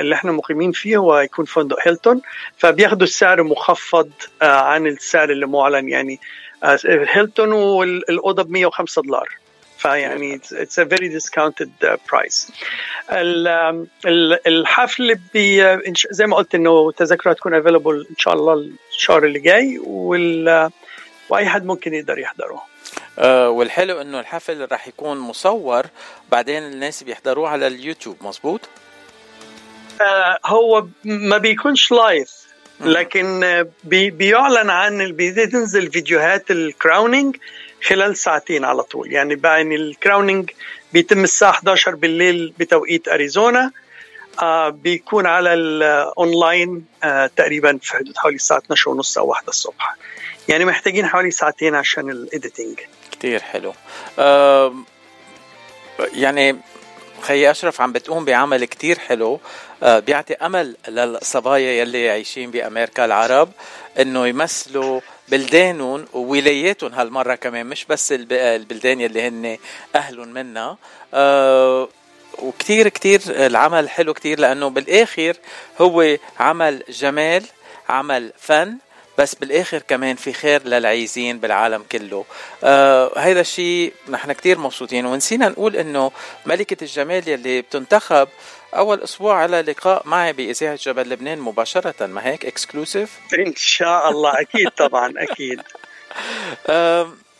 اللي 0.00 0.14
إحنا 0.14 0.32
مقيمين 0.32 0.72
فيه 0.72 0.96
هو 0.96 1.18
يكون 1.18 1.44
فندق 1.44 1.76
هيلتون. 1.82 2.20
فبياخدوا 2.58 3.06
السعر 3.06 3.42
مخفض 3.42 4.10
عن 4.42 4.86
السعر 4.86 5.30
اللي 5.30 5.46
معلن 5.46 5.88
يعني 5.88 6.20
هيلتون 6.86 7.52
والأوضة 7.52 8.42
ب 8.42 8.50
105 8.50 9.02
دولار. 9.02 9.28
فيعني 9.78 10.34
it's 10.34 10.78
a 10.78 10.84
very 10.84 11.08
discounted 11.08 11.70
price 12.12 12.52
الحفل 14.46 15.14
بي 15.34 15.78
زي 16.10 16.26
ما 16.26 16.36
قلت 16.36 16.54
إنه 16.54 16.92
تذاكر 16.92 17.32
هتكون 17.32 17.54
available 17.54 18.06
إن 18.10 18.16
شاء 18.18 18.34
الله 18.34 18.70
الشهر 18.90 19.24
اللي 19.24 19.38
جاي 19.38 19.78
وأي 21.28 21.48
حد 21.48 21.64
ممكن 21.64 21.94
يقدر 21.94 22.18
يحضره. 22.18 22.54
آه 22.54 22.62
والحلو 23.48 24.00
إنه 24.00 24.20
الحفل 24.20 24.68
راح 24.70 24.88
يكون 24.88 25.18
مصور 25.18 25.86
بعدين 26.30 26.62
الناس 26.62 27.02
بيحضروه 27.02 27.48
على 27.48 27.66
اليوتيوب 27.66 28.16
مزبوط 28.20 28.60
آه 30.00 30.38
هو 30.46 30.86
ما 31.04 31.38
بيكونش 31.38 31.92
live 31.92 32.42
لكن 32.80 33.64
بي 33.84 34.10
بيعلن 34.10 34.70
عن 34.70 35.12
بتنزل 35.12 35.92
فيديوهات 35.92 36.50
ال 36.50 36.60
crowning 36.60 37.36
خلال 37.84 38.16
ساعتين 38.16 38.64
على 38.64 38.82
طول. 38.82 39.12
يعني 39.12 39.40
يعني 39.44 39.76
ال 39.76 39.84
crowning 39.84 40.50
بيتم 40.92 41.24
الساعة 41.24 41.50
11 41.50 41.94
بالليل 41.94 42.54
بتوقيت 42.58 43.08
أريزونا. 43.08 43.70
آه 44.42 44.68
بيكون 44.68 45.26
على 45.26 45.54
الأونلاين 45.54 46.84
آه 47.04 47.30
تقريبا 47.36 47.78
في 47.82 47.92
حدود 47.96 48.16
حوالي 48.16 48.36
الساعة 48.36 48.58
12 48.58 48.90
ونص 48.90 49.18
أو 49.18 49.26
1 49.26 49.48
الصبح. 49.48 49.96
يعني 50.48 50.64
محتاجين 50.64 51.06
حوالي 51.06 51.30
ساعتين 51.30 51.74
عشان 51.74 52.10
ال 52.10 52.19
editing 52.19 52.80
كتير 53.12 53.40
حلو. 53.40 53.74
يعني 55.98 56.56
خي 57.22 57.50
أشرف 57.50 57.80
عم 57.80 57.92
بتقوم 57.92 58.24
بعمل 58.24 58.64
كتير 58.64 58.98
حلو. 58.98 59.40
آه 59.82 59.98
بيعطي 59.98 60.34
أمل 60.34 60.76
للصبايا 60.88 61.72
يلي 61.72 62.10
عايشين 62.10 62.50
بأمريكا 62.50 63.04
العرب 63.04 63.48
إنه 64.00 64.26
يمثلوا 64.26 65.00
بلدانهم 65.28 66.06
وولاياتهم 66.12 66.92
هالمرة 66.94 67.34
كمان 67.34 67.66
مش 67.66 67.84
بس 67.84 68.14
البلدان 68.32 69.00
يلي 69.00 69.28
هن 69.28 69.58
أهلهم 69.94 70.28
منا. 70.28 70.76
آه 71.14 71.88
وكتير 72.38 72.88
كتير 72.88 73.20
العمل 73.28 73.90
حلو 73.90 74.14
كتير 74.14 74.40
لأنه 74.40 74.70
بالآخر 74.70 75.36
هو 75.80 76.16
عمل 76.38 76.82
جمال 76.88 77.44
عمل 77.88 78.32
فن. 78.38 78.78
بس 79.18 79.34
بالآخر 79.34 79.78
كمان 79.78 80.16
في 80.16 80.32
خير 80.32 80.62
للعايزين 80.64 81.38
بالعالم 81.38 81.84
كله. 81.92 82.24
آه 82.64 83.18
هذا 83.18 83.40
الشيء 83.40 83.92
نحن 84.08 84.32
كتير 84.32 84.58
مبسوطين 84.58 85.06
ونسينا 85.06 85.48
نقول 85.48 85.76
إنه 85.76 86.12
ملكة 86.46 86.84
الجمال 86.84 87.28
يلي 87.28 87.62
بتنتخب 87.62 88.28
أول 88.74 89.00
أسبوع 89.02 89.34
على 89.36 89.62
لقاء 89.62 90.02
معي 90.06 90.32
بإذاعة 90.32 90.76
جبل 90.82 91.08
لبنان 91.10 91.38
مباشرة. 91.38 92.06
ما 92.06 92.26
هيك؟ 92.26 92.46
اكسكلوسيف 92.46 93.18
إن 93.38 93.52
شاء 93.56 94.10
الله 94.10 94.40
أكيد 94.40 94.70
طبعا 94.70 95.12
أكيد. 95.16 95.62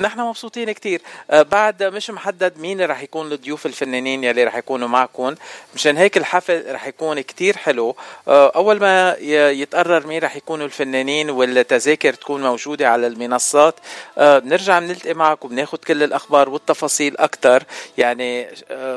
نحن 0.00 0.20
مبسوطين 0.20 0.72
كتير. 0.72 1.00
آه، 1.30 1.42
بعد 1.42 1.82
مش 1.82 2.10
محدد 2.10 2.58
مين 2.58 2.80
رح 2.80 3.02
يكون 3.02 3.32
الضيوف 3.32 3.66
الفنانين 3.66 4.24
يلي 4.24 4.44
رح 4.44 4.56
يكونوا 4.56 4.88
معكم. 4.88 5.34
مشان 5.74 5.96
هيك 5.96 6.16
الحفل 6.16 6.74
رح 6.74 6.86
يكون 6.86 7.20
كتير 7.20 7.56
حلو. 7.56 7.96
آه، 8.28 8.52
أول 8.56 8.80
ما 8.80 9.16
يتقرر 9.50 10.06
مين 10.06 10.22
رح 10.22 10.36
يكونوا 10.36 10.66
الفنانين 10.66 11.30
والتذاكر 11.30 12.12
تكون 12.14 12.42
موجودة 12.42 12.88
على 12.88 13.06
المنصات 13.06 13.74
آه، 14.18 14.38
بنرجع 14.38 14.78
بنلتقي 14.78 15.14
معك 15.14 15.44
وبناخد 15.44 15.78
كل 15.78 16.02
الأخبار 16.02 16.48
والتفاصيل 16.48 17.16
أكتر. 17.16 17.62
يعني 17.98 18.48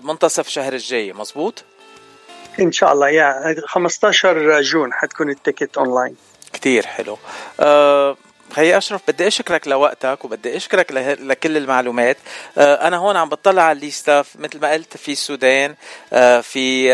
منتصف 0.04 0.48
شهر 0.48 0.74
الجاي. 0.74 1.14
مزبوط 1.14 1.64
إن 2.60 2.72
شاء 2.72 2.94
الله. 2.94 3.10
يا 3.10 3.56
15 3.66 4.62
June 4.62 4.94
حتكون 4.94 5.30
ال 5.30 5.37
ticket 5.37 5.78
online. 5.78 6.16
كتير 6.54 6.86
حلو. 6.86 7.18
أه 7.60 8.18
خي 8.54 8.78
أشرف 8.78 9.02
بدي 9.08 9.28
أشكرك 9.28 9.68
لوقتك 9.68 10.26
وبدي 10.26 10.58
أشكرك 10.58 10.92
لكل 11.22 11.58
المعلومات. 11.58 12.18
آه، 12.58 12.88
أنا 12.88 12.98
هون 12.98 13.16
عم 13.16 13.30
بطلع 13.30 13.62
على 13.62 13.76
الليستا 13.76 14.24
مثل 14.40 14.60
ما 14.60 14.72
قلت 14.72 14.98
في 14.98 15.12
السودان 15.12 15.76
آه، 16.14 16.42
في 16.42 16.94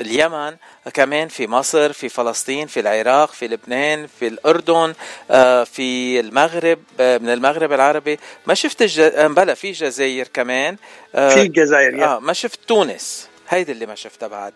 اليمن 0.00 0.56
كمان 0.94 1.28
في 1.28 1.46
مصر 1.46 1.92
في 1.92 2.08
فلسطين 2.08 2.66
في 2.66 2.80
العراق 2.80 3.32
في 3.32 3.48
لبنان 3.48 4.06
في 4.06 4.26
الأردن 4.26 4.94
آه، 5.30 5.64
في 5.64 6.20
المغرب 6.20 6.78
من 7.00 7.28
المغرب 7.28 7.72
العربي. 7.72 8.18
ما 8.46 8.54
شفت 8.54 8.82
الج... 8.82 9.00
بلا 9.16 9.54
في 9.54 9.68
الجزائر 9.68 10.28
كمان. 10.28 10.76
في 11.12 11.42
الجزائر 11.42 12.04
آه 12.04 12.18
ما 12.18 12.32
شفت 12.32 12.60
تونس. 12.66 13.28
هيدي 13.48 13.72
اللي 13.72 13.86
ما 13.86 13.94
شفتها 13.94 14.28
بعد. 14.28 14.52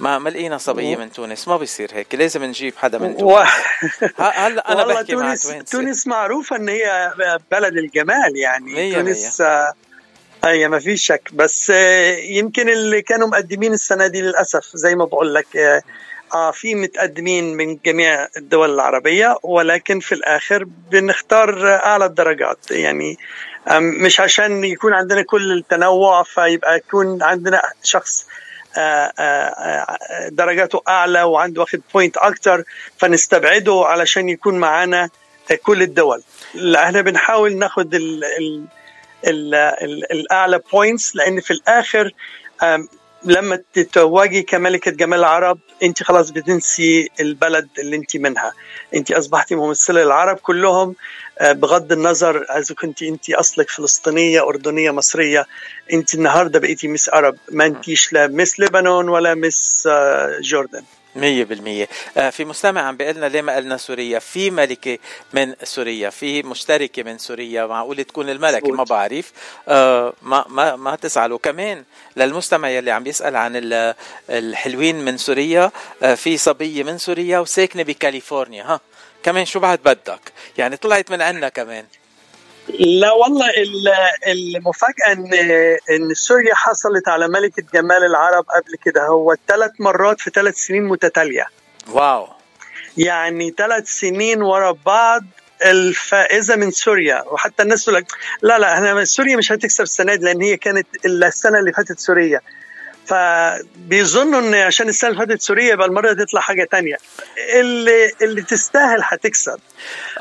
ما 0.00 0.18
ما 0.18 0.28
لقينا 0.30 0.58
صبيه 0.58 0.96
من 0.96 1.12
تونس 1.12 1.48
ما 1.48 1.56
بيصير 1.56 1.90
هيك 1.92 2.14
لازم 2.14 2.44
نجيب 2.44 2.76
حدا 2.76 2.98
من 2.98 3.16
تونس. 3.16 3.48
هلا 4.18 4.72
أنا 4.72 4.86
بحكي 4.86 5.12
تونس 5.12 5.46
مع 5.46 5.52
تونس 5.52 5.70
تونس 5.70 6.06
معروفة 6.06 6.56
إن 6.56 6.68
هي 6.68 7.12
بلد 7.50 7.76
الجمال 7.76 8.36
يعني 8.36 8.74
مية 8.74 8.94
تونس 8.94 9.40
مية. 9.40 9.72
أي 10.44 10.68
ما 10.68 10.78
في 10.78 10.96
شك. 10.96 11.30
بس 11.32 11.72
آه، 11.74 12.16
يمكن 12.16 12.68
اللي 12.68 13.02
كانوا 13.02 13.28
مقدمين 13.28 13.72
السنة 13.72 14.06
دي 14.06 14.22
للأسف 14.22 14.70
زي 14.74 14.94
ما 14.94 15.04
بقول 15.04 15.34
لك 15.34 15.56
آه, 15.56 15.82
آه، 16.34 16.50
في 16.50 16.74
متقدمين 16.74 17.56
من 17.56 17.78
جميع 17.84 18.28
الدول 18.36 18.74
العربية 18.74 19.36
ولكن 19.42 20.00
في 20.00 20.12
الآخر 20.12 20.64
بنختار 20.64 21.74
أعلى 21.74 22.04
الدرجات. 22.04 22.70
يعني 22.70 23.18
مش 23.80 24.20
عشان 24.20 24.64
يكون 24.64 24.92
عندنا 24.92 25.22
كل 25.22 25.52
التنوع 25.52 26.22
فيبقى 26.22 26.76
يكون 26.76 27.22
عندنا 27.22 27.62
شخص 27.82 28.26
آه، 28.26 28.30
آه، 28.30 28.36
آه، 28.36 28.49
درجاته 30.30 30.82
أعلى 30.88 31.22
وعنده 31.22 31.60
واخد 31.60 31.80
point 31.94 32.16
أكتر 32.16 32.64
فنستبعده 32.98 33.82
علشان 33.86 34.28
يكون 34.28 34.58
معانا 34.58 35.08
كل 35.62 35.82
الدول. 35.82 36.22
إحنا 36.76 37.00
بنحاول 37.00 37.56
ناخد 37.56 37.94
ال 37.94 38.24
ال 38.24 38.64
ال 39.26 39.54
ال 39.54 40.12
الأعلى 40.12 40.60
points 40.72 41.16
لأن 41.16 41.40
في 41.40 41.50
الآخر 41.50 42.12
لما 43.24 43.62
تتوجي 43.72 44.42
كملكة 44.42 44.90
جمال 44.90 45.18
العرب 45.18 45.58
انت 45.82 46.02
خلاص 46.02 46.30
بتنسي 46.30 47.08
البلد 47.20 47.68
اللي 47.78 47.96
انت 47.96 48.16
منها. 48.16 48.52
انت 48.94 49.12
أصبحتي 49.12 49.54
ممثلة 49.54 50.04
للعرب 50.04 50.36
كلهم 50.36 50.94
آه، 51.38 51.52
بغض 51.52 51.92
النظر 51.92 52.42
اذا 52.42 52.74
كنت 52.74 53.02
انت 53.02 53.30
أصلك 53.30 53.70
فلسطينية 53.70 54.48
أردنية 54.48 54.90
مصرية. 54.90 55.46
انت 55.92 56.14
النهارده 56.14 56.58
بقيتي 56.58 56.88
مس 56.88 57.08
عرب. 57.08 57.36
ما 57.52 57.66
انتيش 57.66 58.12
لا 58.12 58.26
مس 58.26 58.60
لبنان 58.60 59.08
ولا 59.08 59.34
مس 59.34 59.88
آه، 59.90 60.38
جوردن. 60.40 60.82
مية 61.14 61.44
بالمية. 61.44 61.88
آه، 62.16 62.30
في 62.30 62.44
مستمع 62.44 62.80
عم 62.80 62.96
بيقلنا 62.96 63.26
ليه 63.26 63.42
ما 63.42 63.56
قلنا 63.56 63.76
سوريا؟ 63.76 64.18
في 64.18 64.50
ملكة 64.50 64.98
من 65.32 65.54
سوريا 65.64 66.10
في 66.10 66.42
مشتركة 66.42 67.02
من 67.02 67.18
سوريا 67.18 67.66
معقول 67.66 68.04
تكون 68.04 68.30
الملكة 68.30 68.72
ما 68.72 68.84
بعرف. 68.84 69.32
ما 70.22 70.44
ما 70.48 70.76
ما 70.76 70.96
تزعلوا 70.96 71.38
كمان 71.38 71.84
للمستمع 72.16 72.68
يلي 72.68 72.90
عم 72.90 73.06
يسأل 73.06 73.36
عن 73.36 73.52
الحلوين 74.30 75.04
من 75.04 75.16
سوريا 75.16 75.70
في 76.16 76.36
صبية 76.36 76.82
من 76.82 76.98
سوريا 76.98 77.38
وساكنة 77.38 77.82
بكاليفورنيا 77.82 78.64
ها. 78.64 78.80
كمان 79.22 79.44
شو 79.46 79.60
بعد 79.60 79.78
بدك؟ 79.84 80.32
يعني 80.58 80.76
طلعت 80.76 81.10
من 81.10 81.22
عنا 81.22 81.48
كمان. 81.48 81.84
لا 82.80 83.12
والله 83.12 83.50
المفاجأة 84.26 85.12
إن 85.12 85.30
إن 85.90 86.14
سوريا 86.14 86.54
حصلت 86.54 87.08
على 87.08 87.28
ملكة 87.28 87.62
جمال 87.74 88.04
العرب 88.04 88.44
قبل 88.44 88.76
كده. 88.84 89.06
هو 89.06 89.36
ثلاث 89.48 89.70
مرات 89.78 90.20
في 90.20 90.30
ثلاث 90.30 90.56
سنين 90.56 90.84
متتالية. 90.84 91.46
واو. 91.92 92.28
يعني 92.96 93.54
ثلاث 93.58 93.88
سنين 93.88 94.42
ورا 94.42 94.76
بعض 94.86 95.22
الفائزة 95.64 96.56
من 96.56 96.70
سوريا. 96.70 97.22
وحتى 97.26 97.62
الناس 97.62 97.84
تقول 97.84 97.96
لك 97.96 98.06
لا 98.42 98.58
لا 98.58 98.74
إحنا 98.74 99.04
سوريا 99.04 99.36
مش 99.36 99.52
هتكسب 99.52 99.82
السنة 99.84 100.14
دي 100.14 100.24
لأن 100.24 100.42
هي 100.42 100.56
كانت 100.56 100.86
السنة 101.04 101.58
اللي 101.58 101.72
فاتت 101.72 101.98
سوريا. 101.98 102.40
فبيظنوا 103.10 104.40
إن 104.40 104.54
عشان 104.54 104.88
السنة 104.88 105.10
اللي 105.10 105.26
فاتت 105.26 105.42
سوريا 105.42 105.72
يبقى 105.72 105.86
المرة 105.86 106.12
دي 106.12 106.24
تطلع 106.24 106.40
حاجة 106.40 106.64
تانية. 106.64 106.96
اللي 107.54 108.12
اللي 108.22 108.42
تستاهل 108.42 109.00
هتكسب. 109.02 109.58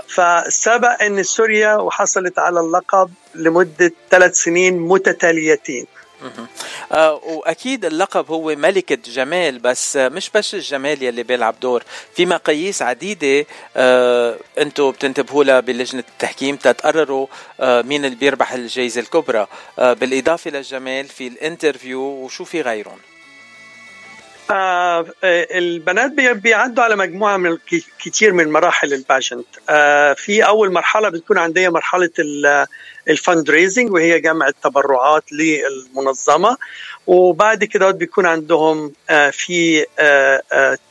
فسبق 0.08 1.04
إن 1.04 1.24
سوريا 1.24 1.76
وحصلت 1.76 2.40
على 2.40 2.60
اللقب 2.60 3.12
لمدة 3.36 3.92
ثلاث 4.12 4.36
سنين 4.42 4.80
متتاليتين. 4.80 5.86
آه 6.92 7.14
وأكيد 7.24 7.86
اللقب 7.86 8.32
هو 8.32 8.56
ملكة 8.56 8.98
جمال 9.06 9.60
بس 9.60 9.98
مش 9.98 10.30
بس 10.30 10.54
الجمال 10.54 11.04
يلي 11.04 11.24
بيلعب 11.24 11.56
دور. 11.62 11.84
في 12.16 12.26
مقاييس 12.26 12.82
عديدة 12.82 13.46
آه 13.76 14.38
أنتم 14.58 14.92
بتنتبهوا 14.92 15.44
لها 15.44 15.60
بلجنة 15.60 16.04
التحكيم 16.10 16.56
تتقرروا 16.56 17.28
آه 17.60 17.82
مين 17.82 18.06
اللي 18.06 18.16
بيربح 18.16 18.52
الجائزه 18.54 19.02
الكبرى. 19.02 19.48
آه 19.80 19.94
بالإضافة 19.94 20.52
للجمال 20.52 21.06
في 21.06 21.28
الانترفيو 21.28 22.02
وشو 22.02 22.46
في 22.46 22.62
غيرهم؟ 22.62 22.98
آه 24.52 25.06
البنات 25.24 26.12
بيعدوا 26.12 26.84
على 26.84 26.96
مجموعة 26.96 27.38
من 27.38 27.58
كتير 28.00 28.34
من 28.34 28.52
مراحل 28.52 28.94
ال 28.94 29.00
pageant. 29.00 29.48
آه 29.70 30.14
في 30.14 30.46
أول 30.46 30.72
مرحلة 30.72 31.10
بتكون 31.10 31.38
عندها 31.38 31.70
مرحلة 31.70 32.10
ال 33.10 33.50
fundraising 33.50 33.92
وهي 33.92 34.20
جمع 34.20 34.48
التبرعات 34.48 35.24
للمنظمة. 35.32 36.58
وبعد 37.08 37.64
كده 37.64 37.92
بيكون 37.92 38.26
عندهم 38.26 38.94
آه 39.10 39.30
في 39.30 39.86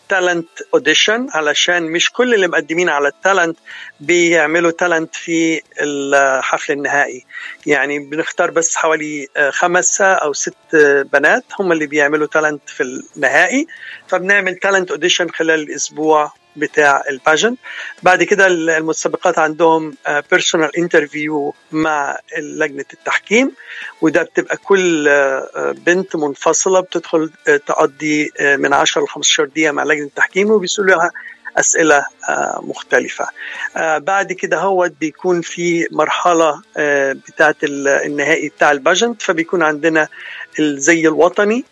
talent 0.08 0.48
آه، 0.60 0.64
audition 0.74 1.26
آه، 1.28 1.36
علشان 1.36 1.82
مش 1.82 2.12
كل 2.12 2.34
اللي 2.34 2.48
مقدمين 2.48 2.88
على 2.88 3.08
ال 3.08 3.15
talent 3.15 3.58
بيعملوا 4.00 4.70
talent 4.70 5.16
في 5.16 5.60
الحفل 5.80 6.72
النهائي. 6.72 7.24
يعني 7.66 7.98
بنختار 7.98 8.50
بس 8.50 8.76
حوالي 8.76 9.26
خمسة 9.50 10.12
أو 10.12 10.32
ست 10.32 10.76
بنات 11.12 11.44
هم 11.60 11.72
اللي 11.72 11.86
بيعملوا 11.86 12.26
تالنت 12.26 12.62
في 12.66 12.82
النهائي. 13.16 13.66
فبنعمل 14.08 14.54
talent 14.56 14.90
audition 14.90 15.28
خلال 15.28 15.60
الأسبوع 15.60 16.32
بتاع 16.58 17.02
ال 17.10 17.15
pageant. 17.15 17.56
بعد 18.02 18.22
كده 18.22 18.46
المتسابقات 18.46 19.38
عندهم 19.38 19.94
personal 20.30 20.76
interview 20.76 21.54
مع 21.72 22.18
لجنة 22.38 22.84
التحكيم 22.92 23.52
وده 24.00 24.22
بتبقى 24.22 24.56
كل 24.56 25.08
بنت 25.86 26.16
منفصلة 26.16 26.80
بتدخل 26.80 27.30
تقضي 27.66 28.30
من 28.40 28.72
10 28.72 29.02
ل 29.04 29.08
15 29.08 29.44
دقيقة 29.44 29.72
مع 29.72 29.84
لجنة 29.84 30.06
التحكيم 30.06 30.50
وبيسألوا 30.50 30.90
لها 30.96 31.10
أسئلة 31.56 32.04
آه، 32.28 32.60
مختلفة. 32.62 33.28
آه، 33.76 33.98
بعد 33.98 34.32
كده 34.32 34.58
هو 34.58 34.90
بيكون 35.00 35.40
في 35.40 35.88
مرحلة 35.90 36.62
آه، 36.76 37.12
بتاعه 37.12 37.54
النهائي 37.64 38.48
بتاع 38.48 38.70
ال 38.70 38.77
pageant 38.77 39.22
فبيكون 39.22 39.62
عندنا 39.62 40.08
الزي 40.58 41.00
الوطني 41.00 41.64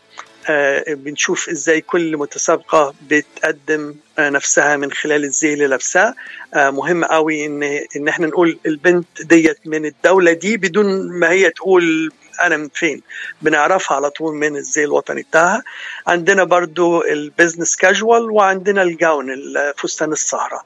بنشوف 0.88 1.48
إزاي 1.48 1.80
كل 1.80 2.16
متسابقة 2.16 2.94
بتقدم 3.10 3.94
نفسها 4.18 4.76
من 4.76 4.92
خلال 4.92 5.24
الزي 5.24 5.52
اللي 5.52 5.66
لابساه 5.66 6.14
مهم 6.56 7.04
قوي 7.04 7.46
ان 7.46 7.62
إن 7.96 8.08
إحنا 8.08 8.26
نقول 8.26 8.58
البنت 8.66 9.06
ديت 9.22 9.58
من 9.64 9.86
الدولة 9.86 10.32
دي 10.32 10.56
بدون 10.56 11.18
ما 11.18 11.30
هي 11.30 11.50
تقول 11.50 12.12
أنا 12.40 12.56
من 12.56 12.68
فين 12.74 13.02
بنعرفها 13.42 13.96
على 13.96 14.10
طول 14.10 14.34
من 14.34 14.56
الزي 14.56 14.84
الوطني 14.84 15.22
بتاعها. 15.22 15.62
عندنا 16.06 16.44
برضو 16.44 17.02
ال 17.04 17.12
business 17.12 17.76
casual 17.76 18.30
وعندنا 18.30 18.82
ال 18.82 18.92
gown 18.92 19.30
الفستان 19.30 20.12
السهرة 20.12 20.64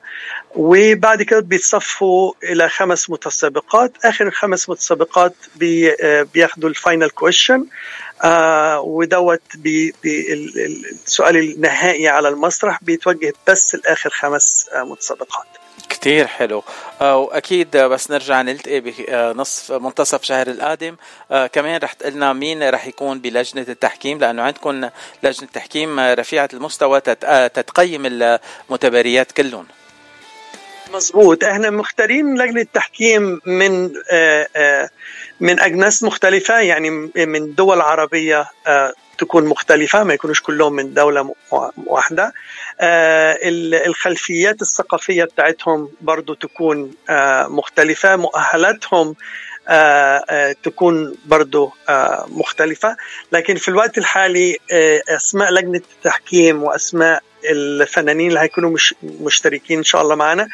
وبعد 0.54 1.22
كده 1.22 1.40
بيتصفوا 1.40 2.32
إلى 2.42 2.68
خمس 2.68 3.10
متسابقات. 3.10 3.92
آخر 4.04 4.30
خمس 4.30 4.68
متسابقات 4.68 5.34
بي 5.56 5.96
بياخدوا 6.34 6.68
ال 6.68 6.75
final 6.75 7.10
question 7.10 7.66
آه 8.24 8.80
ودوت 8.80 9.42
بيبقى 9.54 10.32
السؤال 10.32 11.36
النهائي 11.36 12.08
على 12.08 12.28
المسرح. 12.28 12.78
بيتوجه 12.82 13.32
بس 13.46 13.74
لآخر 13.74 14.10
خمس 14.10 14.68
آه 14.72 14.82
متسابقات. 14.82 15.46
كتير 15.90 16.26
حلو. 16.26 16.62
آه، 17.00 17.16
وأكيد 17.16 17.76
بس 17.76 18.10
نرجع 18.10 18.42
نلتقي 18.42 18.80
بنصف 18.80 19.72
منتصف 19.72 20.22
شهر 20.22 20.46
القادم. 20.46 20.96
آه، 21.30 21.46
كمان 21.46 21.80
رح 21.80 21.92
تقلنا 21.92 22.32
مين 22.32 22.68
رح 22.70 22.86
يكون 22.86 23.18
بلجنة 23.18 23.66
التحكيم 23.68 24.18
لأنه 24.18 24.42
عندكم 24.42 24.90
لجنة 25.22 25.48
تحكيم 25.52 26.00
رفيعة 26.00 26.48
المستوى 26.54 27.02
آه، 27.24 27.46
تتقيم 27.46 28.02
المتباريات 28.06 29.32
كلهم. 29.32 29.66
مزبوط 30.94 31.44
إحنا 31.44 31.70
مختارين 31.70 32.38
لجنة 32.38 32.60
التحكيم 32.60 33.40
من 33.46 33.92
من 35.40 35.60
أجناس 35.60 36.02
مختلفة 36.02 36.60
يعني 36.60 36.90
من 37.16 37.54
دول 37.54 37.80
عربية 37.80 38.46
تكون 39.18 39.44
مختلفة 39.46 40.04
ما 40.04 40.14
يكونوش 40.14 40.42
كلهم 40.42 40.72
من 40.72 40.94
دولة 40.94 41.34
واحدة. 41.76 42.32
الخلفيات 42.82 44.62
الثقافية 44.62 45.24
بتاعتهم 45.24 45.88
برضو 46.00 46.34
تكون 46.34 46.94
مختلفة 47.48 48.16
مؤهلاتهم 48.16 49.14
تكون 50.62 51.14
برضو 51.26 51.72
مختلفة. 52.26 52.96
لكن 53.32 53.54
في 53.56 53.68
الوقت 53.68 53.98
الحالي 53.98 54.56
أسماء 55.08 55.52
لجنة 55.52 55.82
التحكيم 55.96 56.62
وأسماء 56.62 57.22
الفنانين 57.50 58.28
اللي 58.28 58.40
هيكونوا 58.40 58.70
مش 58.70 58.94
مشتركين 59.02 59.78
إن 59.78 59.84
شاء 59.84 60.02
الله 60.02 60.14
معنا 60.14 60.48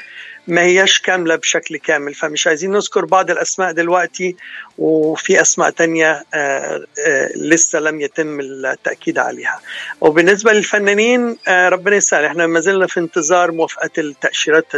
ما 0.46 0.61
هياش 0.61 1.00
كاملة 1.00 1.37
بشكل 1.37 1.76
كامل. 1.76 2.14
فمش 2.14 2.46
عايزين 2.46 2.72
نذكر 2.72 3.04
بعض 3.04 3.30
الأسماء 3.30 3.72
دلوقتي 3.72 4.37
وفي 4.78 5.40
أسماء 5.40 5.70
تانية 5.70 6.24
آه، 6.35 6.85
آه، 7.06 7.30
لسه 7.37 7.78
لم 7.78 8.00
يتم 8.00 8.40
التأكيد 8.40 9.18
عليها. 9.18 9.61
وبالنسبة 10.00 10.52
للفنانين 10.52 11.37
آه، 11.48 11.68
ربنا 11.68 11.96
يسهل. 11.96 12.24
إحنا 12.24 12.46
ما 12.46 12.61
زلنا 12.61 12.87
في 12.87 13.00
انتظار 13.00 13.52
موافقة 13.52 13.90
التأشيرات 13.98 14.76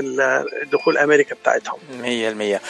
دخول 0.72 0.98
أمريكا 0.98 1.34
بتاعتهم. 1.34 1.78
100% 2.02 2.60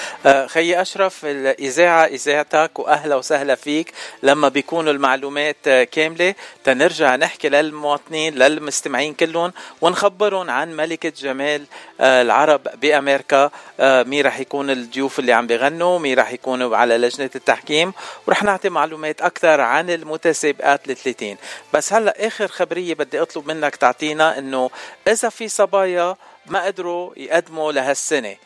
خي 0.46 0.80
أشرف 0.80 1.24
الإذاعة 1.24 2.04
إذاعتك 2.04 2.78
وأهلا 2.78 3.16
وسهلا 3.16 3.54
فيك. 3.54 3.92
لما 4.22 4.48
بيكونوا 4.48 4.92
المعلومات 4.92 5.68
كاملة 5.68 6.34
تنرجع 6.64 7.16
نحكي 7.16 7.48
للمواطنين 7.48 8.34
للمستمعين 8.34 9.14
كلهم 9.14 9.52
ونخبرهم 9.80 10.50
عن 10.50 10.76
ملكة 10.76 11.12
جمال 11.20 11.64
العرب 12.00 12.68
بأمريكا 12.88 13.50
آه، 13.80 14.02
مين 14.02 14.24
راح 14.24 14.40
يكون 14.40 14.70
الضيوف 14.70 15.18
اللي 15.18 15.32
عم 15.32 15.46
بيغنوا 15.46 15.98
مين 15.98 16.18
راح 16.18 16.32
يكونوا 16.32 16.76
على 16.76 16.98
لجنة 16.98 17.30
التحكيم 17.36 17.92
ورح 18.26 18.42
نعطي 18.42 18.68
معلومات 18.68 19.20
أكثر 19.20 19.60
عن 19.60 19.90
المتسابقات 19.90 20.90
ال 20.90 20.96
30 20.96 21.36
بس 21.74 21.92
هلأ 21.92 22.26
آخر 22.26 22.48
خبرية 22.48 22.94
بدي 22.94 23.22
أطلب 23.22 23.46
منك 23.46 23.76
تعطينا 23.76 24.38
إنه 24.38 24.70
إذا 25.08 25.28
في 25.28 25.48
صبايا 25.48 26.16
ما 26.46 26.64
قدروا 26.64 27.12
يقدموا 27.16 27.72
لهالسنة 27.72 28.36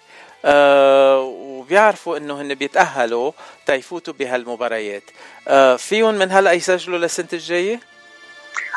آه 0.44 1.20
وبيعرفوا 1.20 2.16
إنه 2.16 2.40
هن 2.40 2.54
بيتأهلوا 2.54 3.32
تيفوتوا 3.66 4.14
بهالمباريات 4.14 5.02
آه 5.48 5.76
فيهم 5.76 6.14
من 6.14 6.32
هلأ 6.32 6.52
يسجلوا 6.52 6.98
للسنة 6.98 7.28
الجاية؟ 7.32 7.91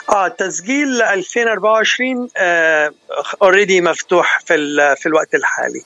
آه 0.09 0.27
تسجيل 0.27 1.01
2024 1.01 2.29
already 3.41 3.77
آه 3.77 3.81
مفتوح 3.81 4.39
في 4.45 4.55
في 4.95 5.05
الوقت 5.05 5.35
الحالي. 5.35 5.83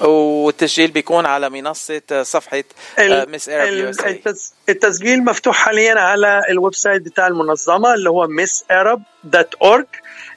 والتسجيل 0.00 0.90
بيكون 0.90 1.26
على 1.26 1.50
منصة 1.50 2.02
آه، 2.12 2.22
صفحة 2.22 2.64
Miss 2.98 3.48
Arab 3.48 3.94
التسجيل 4.68 5.24
مفتوح 5.24 5.56
حاليا 5.56 6.00
على 6.00 6.42
ال 6.48 6.74
website 6.74 7.02
بتاع 7.02 7.26
المنظمة 7.26 7.94
اللي 7.94 8.10
هو 8.10 8.28
missarab.org 8.28 9.86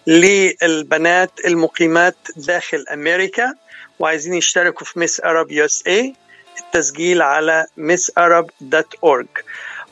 للبنات 0.08 1.32
المقيمات 1.46 2.16
داخل 2.36 2.86
أمريكا 2.94 3.54
وعايزين 4.00 4.34
يشتركوا 4.34 4.86
في 4.86 5.00
Miss 5.00 5.22
Arab 5.22 5.52
USA 5.52 6.16
التسجيل 6.60 7.22
على 7.22 7.66
missarab.org 7.80 9.28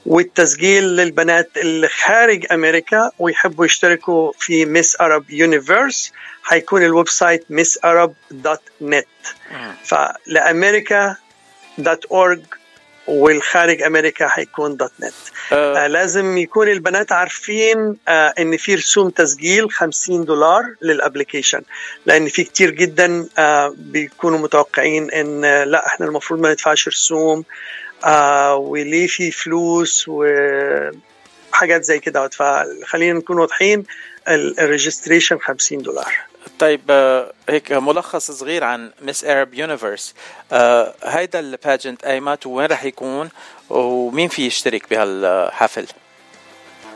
والتسجيل 0.06 0.84
للبنات 0.84 1.50
اللي 1.58 1.88
خارج 1.88 2.46
أمريكا 2.52 3.12
ويحبوا 3.20 3.66
يشتركوا 3.66 4.32
في 4.40 4.66
Miss 4.66 5.02
Arab 5.02 5.30
Universe 5.30 6.12
حيكون 6.44 6.84
ال 6.84 7.10
website 7.10 7.46
Miss 7.50 7.80
Arab 7.86 8.14
dot 8.32 8.62
net 8.82 9.08
فلأمريكا 9.84 11.16
dot 11.78 12.06
org 12.06 12.42
ولخارج 13.08 13.82
أمريكا 13.82 14.28
حيكون 14.28 14.78
dot 14.78 14.92
net 15.00 15.14
أه. 15.52 15.84
آه 15.86 15.88
لازم 15.88 16.38
يكون 16.38 16.68
البنات 16.70 17.12
عارفين 17.12 17.98
آه 18.08 18.34
إن 18.40 18.58
في 18.58 18.76
رسوم 18.76 19.10
تسجيل 19.10 19.72
50 19.72 20.26
دولار 20.26 20.64
لل 20.82 20.94
application 20.94 21.62
لأن 22.06 22.28
في 22.28 22.44
كتير 22.44 22.70
جدا 22.70 23.28
آه 23.38 23.74
بيكونوا 23.78 24.40
متوقعين 24.40 25.12
إن 25.12 25.46
آه 25.46 25.64
لا 25.64 25.88
إحنا 25.88 26.06
المفروض 26.06 26.40
ما 26.40 26.52
ندفعش 26.52 26.88
رسوم. 26.88 27.44
آه 28.06 28.56
وليه 28.56 29.08
في 29.08 29.32
فلوس 29.32 30.06
وحاجات 30.08 31.84
زي 31.84 32.00
كده. 32.00 32.28
فخلينا 32.28 33.20
نكون 33.20 33.40
واضحين 33.40 33.84
ال 34.28 34.36
registration 34.36 35.38
50 35.40 35.78
دولار. 35.78 36.14
طيب 36.60 36.82
هيك 37.50 37.72
ملخص 37.72 38.32
صغير 38.32 38.64
عن 38.64 38.92
Miss 39.02 39.24
Arab 39.24 39.54
Universe 39.54 40.16
هيدا 41.04 41.40
ال 41.40 41.48
pageant 41.48 42.04
أيمت 42.04 42.46
وين 42.46 42.66
رح 42.66 42.84
يكون 42.84 43.30
ومين 43.70 44.28
في 44.28 44.46
يشترك 44.48 44.90
بهالحفل؟ 44.90 45.86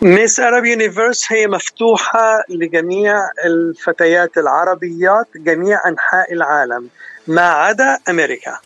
Miss 0.01 0.39
Arab 0.39 0.65
Universe 0.65 1.31
هي 1.31 1.47
مفتوحة 1.47 2.43
لجميع 2.49 3.15
الفتيات 3.45 4.37
العربيات 4.37 5.27
جميع 5.35 5.87
أنحاء 5.87 6.33
العالم 6.33 6.89
ما 7.27 7.49
عدا 7.49 7.99
أمريكا. 8.09 8.59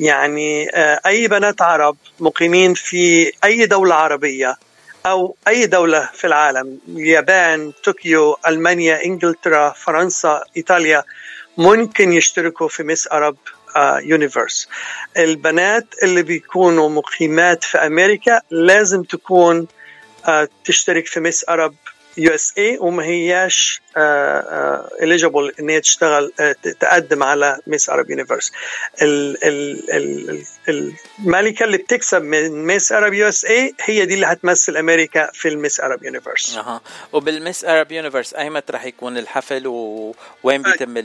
يعني 0.00 0.70
آه، 0.74 1.00
أي 1.06 1.28
بنات 1.28 1.62
عرب 1.62 1.96
مقيمين 2.20 2.74
في 2.74 3.32
أي 3.44 3.66
دولة 3.66 3.94
عربية 3.94 4.56
أو 5.06 5.36
أي 5.48 5.66
دولة 5.66 6.10
في 6.14 6.26
العالم 6.26 6.78
اليابان 6.88 7.72
طوكيو 7.84 8.36
ألمانيا 8.46 9.04
إنجلترا 9.04 9.70
فرنسا 9.70 10.44
إيطاليا 10.56 11.04
ممكن 11.58 12.12
يشتركوا 12.12 12.68
في 12.68 12.82
Miss 12.82 13.08
Arab 13.12 13.36
Universe 14.02 14.68
البنات 15.18 15.86
اللي 16.02 16.22
بيكونوا 16.22 16.88
مقيمات 16.88 17.64
في 17.64 17.78
أمريكا 17.78 18.40
لازم 18.50 19.02
تكون 19.02 19.66
uh, 20.24 20.30
تشترك 20.64 21.06
في 21.06 21.20
Miss 21.20 21.44
Arab 21.48 21.74
USA 22.16 22.78
وما 22.80 23.04
هياش 23.04 23.82
eligible 25.02 25.52
uh, 25.52 25.60
إن 25.60 25.70
هي 25.70 25.80
تشتغل 25.80 26.32
uh, 26.40 26.72
تقدم 26.80 27.22
على 27.22 27.58
Miss 27.66 27.90
Arab 27.90 28.10
Universe 28.10 28.52
الملكة 30.68 31.64
اللي 31.64 31.76
بتكسب 31.76 32.22
من 32.22 32.66
Miss 32.66 32.92
Arab 32.92 33.12
USA 33.12 33.74
هي 33.80 34.06
دي 34.06 34.14
اللي 34.14 34.26
هتمثل 34.26 34.76
أمريكا 34.76 35.30
في 35.32 35.48
ال 35.48 35.54
Miss 35.54 35.80
Arab 35.80 36.04
Universe 36.04 36.56
أها. 36.56 36.80
وبال 37.12 37.34
Miss 37.34 37.64
Arab 37.64 37.92
Universe 37.92 38.34
ايمتى 38.34 38.72
رح 38.72 38.84
يكون 38.84 39.18
الحفل 39.18 39.66
ووين 39.66 40.62
بيتم 40.62 40.98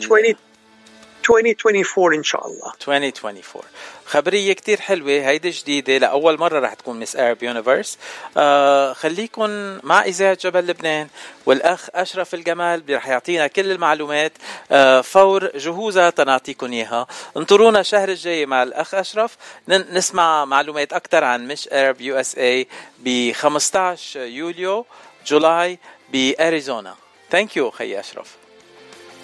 2024 1.29 2.13
ان 2.13 2.23
شاء 2.23 2.47
الله 2.47 2.73
2024 2.87 3.63
خبرية 4.05 4.53
كتير 4.53 4.81
حلوة 4.81 5.11
هيدي 5.11 5.49
جديدة 5.49 5.97
لاول 5.97 6.39
مرة 6.39 6.59
رح 6.59 6.73
تكون 6.73 6.99
Miss 6.99 7.15
Arab 7.15 7.43
Universe 7.43 7.97
آه 8.37 8.93
خليكم 8.93 9.49
مع 9.83 10.03
اذاعه 10.03 10.37
جبل 10.41 10.67
لبنان 10.67 11.07
والأخ 11.45 11.87
أشرف 11.95 12.33
الجمال 12.33 12.83
رح 12.89 13.07
يعطينا 13.07 13.47
كل 13.47 13.71
المعلومات 13.71 14.31
آه 14.71 15.01
فور 15.01 15.57
جهوزها 15.57 16.09
تنعطيكم 16.09 16.71
إياها. 16.73 17.07
انطرونا 17.37 17.79
الشهر 17.79 18.09
الجاي 18.09 18.45
مع 18.45 18.63
الأخ 18.63 18.95
أشرف 18.95 19.37
نسمع 19.67 20.45
معلومات 20.45 20.93
أكثر 20.93 21.23
عن 21.23 21.47
Miss 21.47 21.69
Arab 21.71 22.01
USA 22.01 22.67
ب 22.99 23.31
15 23.31 24.19
يوليو 24.19 24.85
July 25.27 25.79
باريزونا 26.13 26.95
thank 27.31 27.57
you 27.57 27.71
خي 27.71 27.99
أشرف. 27.99 28.35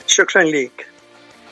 شكرا 0.08 0.44
لك 0.44 0.93